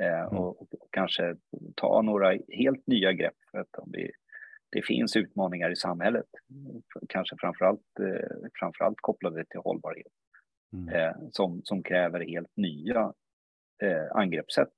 Eh, 0.00 0.20
mm. 0.20 0.36
och, 0.36 0.62
och, 0.62 0.68
kanske 0.90 1.36
ta 1.74 2.02
några 2.02 2.38
helt 2.48 2.86
nya 2.86 3.12
grepp. 3.12 3.36
För 3.50 3.58
att 3.58 3.74
om 3.78 3.90
vi, 3.92 4.10
det 4.70 4.82
finns 4.82 5.16
utmaningar 5.16 5.70
i 5.70 5.76
samhället, 5.76 6.26
kanske 7.08 7.36
framförallt, 7.40 8.00
eh, 8.00 8.48
framförallt 8.60 9.00
kopplade 9.00 9.44
till 9.44 9.60
hållbarhet 9.60 10.12
mm. 10.76 10.94
eh, 10.94 11.16
som, 11.32 11.60
som 11.64 11.82
kräver 11.82 12.20
helt 12.20 12.56
nya 12.56 13.12
eh, 13.82 14.16
angreppssätt. 14.16 14.74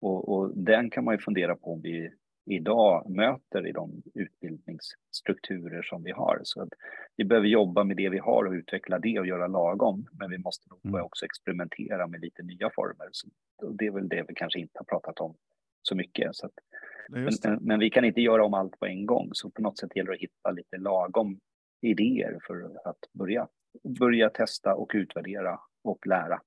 Och, 0.00 0.28
och 0.28 0.58
den 0.58 0.90
kan 0.90 1.04
man 1.04 1.14
ju 1.14 1.18
fundera 1.18 1.56
på 1.56 1.72
om 1.72 1.80
vi 1.80 2.10
idag 2.44 3.10
möter 3.10 3.66
i 3.66 3.72
de 3.72 4.02
utbildningsstrukturer 4.14 5.82
som 5.82 6.02
vi 6.02 6.10
har. 6.10 6.40
Så 6.42 6.62
att 6.62 6.68
vi 7.16 7.24
behöver 7.24 7.48
jobba 7.48 7.84
med 7.84 7.96
det 7.96 8.08
vi 8.08 8.18
har 8.18 8.44
och 8.44 8.52
utveckla 8.52 8.98
det 8.98 9.18
och 9.18 9.26
göra 9.26 9.46
lagom. 9.46 10.06
Men 10.12 10.30
vi 10.30 10.38
måste 10.38 10.68
nog 10.70 10.80
mm. 10.84 11.04
också 11.04 11.24
experimentera 11.24 12.06
med 12.06 12.20
lite 12.20 12.42
nya 12.42 12.70
former. 12.70 13.08
Så 13.10 13.28
det 13.72 13.86
är 13.86 13.90
väl 13.90 14.08
det 14.08 14.24
vi 14.28 14.34
kanske 14.34 14.58
inte 14.58 14.78
har 14.78 14.84
pratat 14.84 15.20
om 15.20 15.34
så 15.82 15.94
mycket. 15.94 16.36
Så 16.36 16.46
att, 16.46 16.52
men, 17.08 17.58
men, 17.60 17.78
vi 17.78 17.90
kan 17.90 18.04
inte 18.04 18.20
göra 18.20 18.44
om 18.44 18.54
allt 18.54 18.78
på 18.78 18.86
en 18.86 19.06
gång, 19.06 19.30
så 19.32 19.50
på 19.50 19.62
något 19.62 19.78
sätt 19.78 19.96
gäller 19.96 20.10
det 20.10 20.14
att 20.14 20.22
hitta 20.22 20.50
lite 20.50 20.76
lagom 20.76 21.40
idéer 21.80 22.38
för 22.46 22.88
att 22.88 23.12
börja 23.12 23.48
börja 23.98 24.30
testa 24.30 24.74
och 24.74 24.90
utvärdera 24.94 25.58
och 25.84 26.06
lära. 26.06 26.40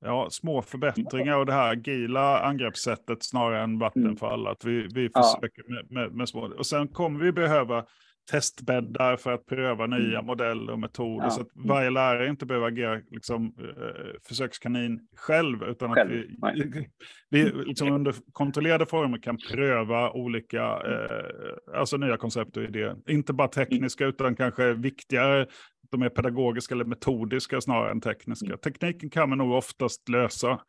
Ja, 0.00 0.28
små 0.30 0.62
förbättringar 0.62 1.36
och 1.36 1.46
det 1.46 1.52
här 1.52 1.72
agila 1.72 2.40
angreppssättet 2.40 3.24
snarare 3.24 3.62
än 3.62 3.78
vattenfall. 3.78 4.40
Mm. 4.40 4.52
Att 4.52 4.64
vi, 4.64 4.88
vi 4.94 5.08
försöker 5.08 5.62
ja. 5.66 5.74
med, 5.74 5.90
med, 5.90 6.12
med, 6.12 6.28
små. 6.28 6.52
Och 6.58 6.66
sen 6.66 6.88
kommer 6.88 7.24
vi 7.24 7.32
behöva 7.32 7.86
testbäddar 8.30 9.16
för 9.16 9.32
att 9.32 9.46
pröva 9.46 9.86
nya 9.86 10.18
mm. 10.18 10.26
modeller 10.26 10.72
och 10.72 10.78
metoder. 10.78 11.26
Ja. 11.26 11.30
Så 11.30 11.40
att 11.40 11.48
varje 11.54 11.90
lärare 11.90 12.28
inte 12.28 12.46
behöver 12.46 12.66
agera 12.66 13.00
liksom, 13.10 13.54
eh, 13.58 14.20
försökskanin 14.28 15.00
själv, 15.16 15.62
utan 15.62 15.94
själv. 15.94 16.24
att 16.42 16.54
vi, 16.54 16.88
vi 17.30 17.44
liksom 17.44 17.92
under 17.92 18.14
kontrollerade 18.32 18.86
former 18.86 19.18
kan 19.18 19.38
pröva 19.50 20.10
olika 20.10 20.62
eh, 20.62 21.78
alltså 21.78 21.96
nya 21.96 22.16
koncept 22.16 22.56
och 22.56 22.62
idéer. 22.62 22.96
Inte 23.08 23.32
bara 23.32 23.48
tekniska, 23.48 24.04
mm. 24.04 24.14
utan 24.14 24.36
kanske 24.36 24.72
viktigare 24.72 25.46
de 25.90 26.02
är 26.02 26.08
pedagogiska 26.08 26.74
eller 26.74 26.84
metodiska 26.84 27.60
snarare 27.60 27.90
än 27.90 28.00
tekniska. 28.00 28.46
Mm. 28.46 28.58
Tekniken 28.58 29.10
kan 29.10 29.28
man 29.28 29.38
nog 29.38 29.52
oftast 29.52 30.08
lösa. 30.08 30.60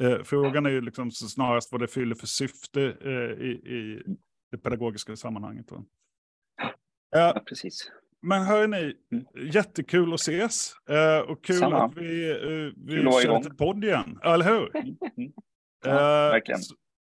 Eh, 0.00 0.22
frågan 0.24 0.66
är 0.66 0.70
ju 0.70 0.80
liksom 0.80 1.10
snarast 1.10 1.72
vad 1.72 1.80
det 1.80 1.88
fyller 1.88 2.14
för 2.14 2.26
syfte 2.26 2.82
eh, 3.04 3.44
i, 3.46 3.50
i 3.50 4.02
det 4.50 4.58
pedagogiska 4.58 5.16
sammanhanget. 5.16 5.70
Va? 5.70 5.84
Ja, 7.10 7.42
precis. 7.48 7.90
Men 8.22 8.42
hörni, 8.42 8.94
mm. 9.12 9.24
jättekul 9.52 10.14
att 10.14 10.20
ses. 10.20 10.72
Eh, 10.88 11.30
och 11.30 11.44
kul 11.44 11.56
Samma. 11.56 11.84
att 11.84 11.96
vi, 11.96 12.30
eh, 12.30 12.72
vi 12.86 13.02
kör 13.02 13.38
lite 13.38 13.54
podd 13.54 13.84
igen. 13.84 14.18
Eller 14.24 14.44
hur? 14.44 14.76
Mm. 14.76 14.96
mm. 15.16 15.32
Ja, 15.84 16.30
verkligen. 16.30 16.60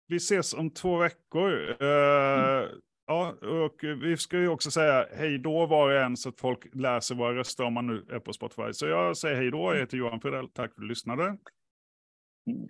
Vi 0.07 0.15
ses 0.15 0.53
om 0.53 0.69
två 0.69 0.97
veckor. 0.97 1.81
Mm. 1.83 2.69
Ja, 3.07 3.31
och 3.31 3.83
vi 3.83 4.17
ska 4.17 4.37
ju 4.37 4.47
också 4.47 4.71
säga 4.71 5.07
hej 5.11 5.37
då 5.37 5.65
var 5.65 5.85
och 5.93 6.01
en 6.01 6.17
så 6.17 6.29
att 6.29 6.39
folk 6.39 6.75
läser 6.75 7.15
våra 7.15 7.35
röster 7.35 7.63
om 7.63 7.73
man 7.73 7.87
nu 7.87 8.05
är 8.09 8.19
på 8.19 8.33
Spotify. 8.33 8.73
Så 8.73 8.87
jag 8.87 9.17
säger 9.17 9.35
hej 9.35 9.51
då, 9.51 9.73
jag 9.73 9.79
heter 9.79 9.97
Johan 9.97 10.21
Fredell, 10.21 10.49
tack 10.49 10.55
för 10.55 10.63
att 10.63 10.75
du 10.81 10.87
lyssnade. 10.87 11.37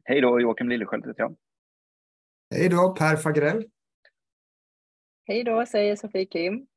Hej 0.04 0.22
då, 0.22 0.40
Joakim 0.40 0.70
Lillesköld 0.70 1.06
heter 1.06 1.22
jag. 1.22 1.36
Hej 2.56 2.70
då, 2.70 2.96
Per 2.96 3.16
Fagrell. 3.16 3.66
Hej 5.28 5.44
då, 5.44 5.66
säger 5.66 5.96
Sofie 5.96 6.26
Kim. 6.26 6.68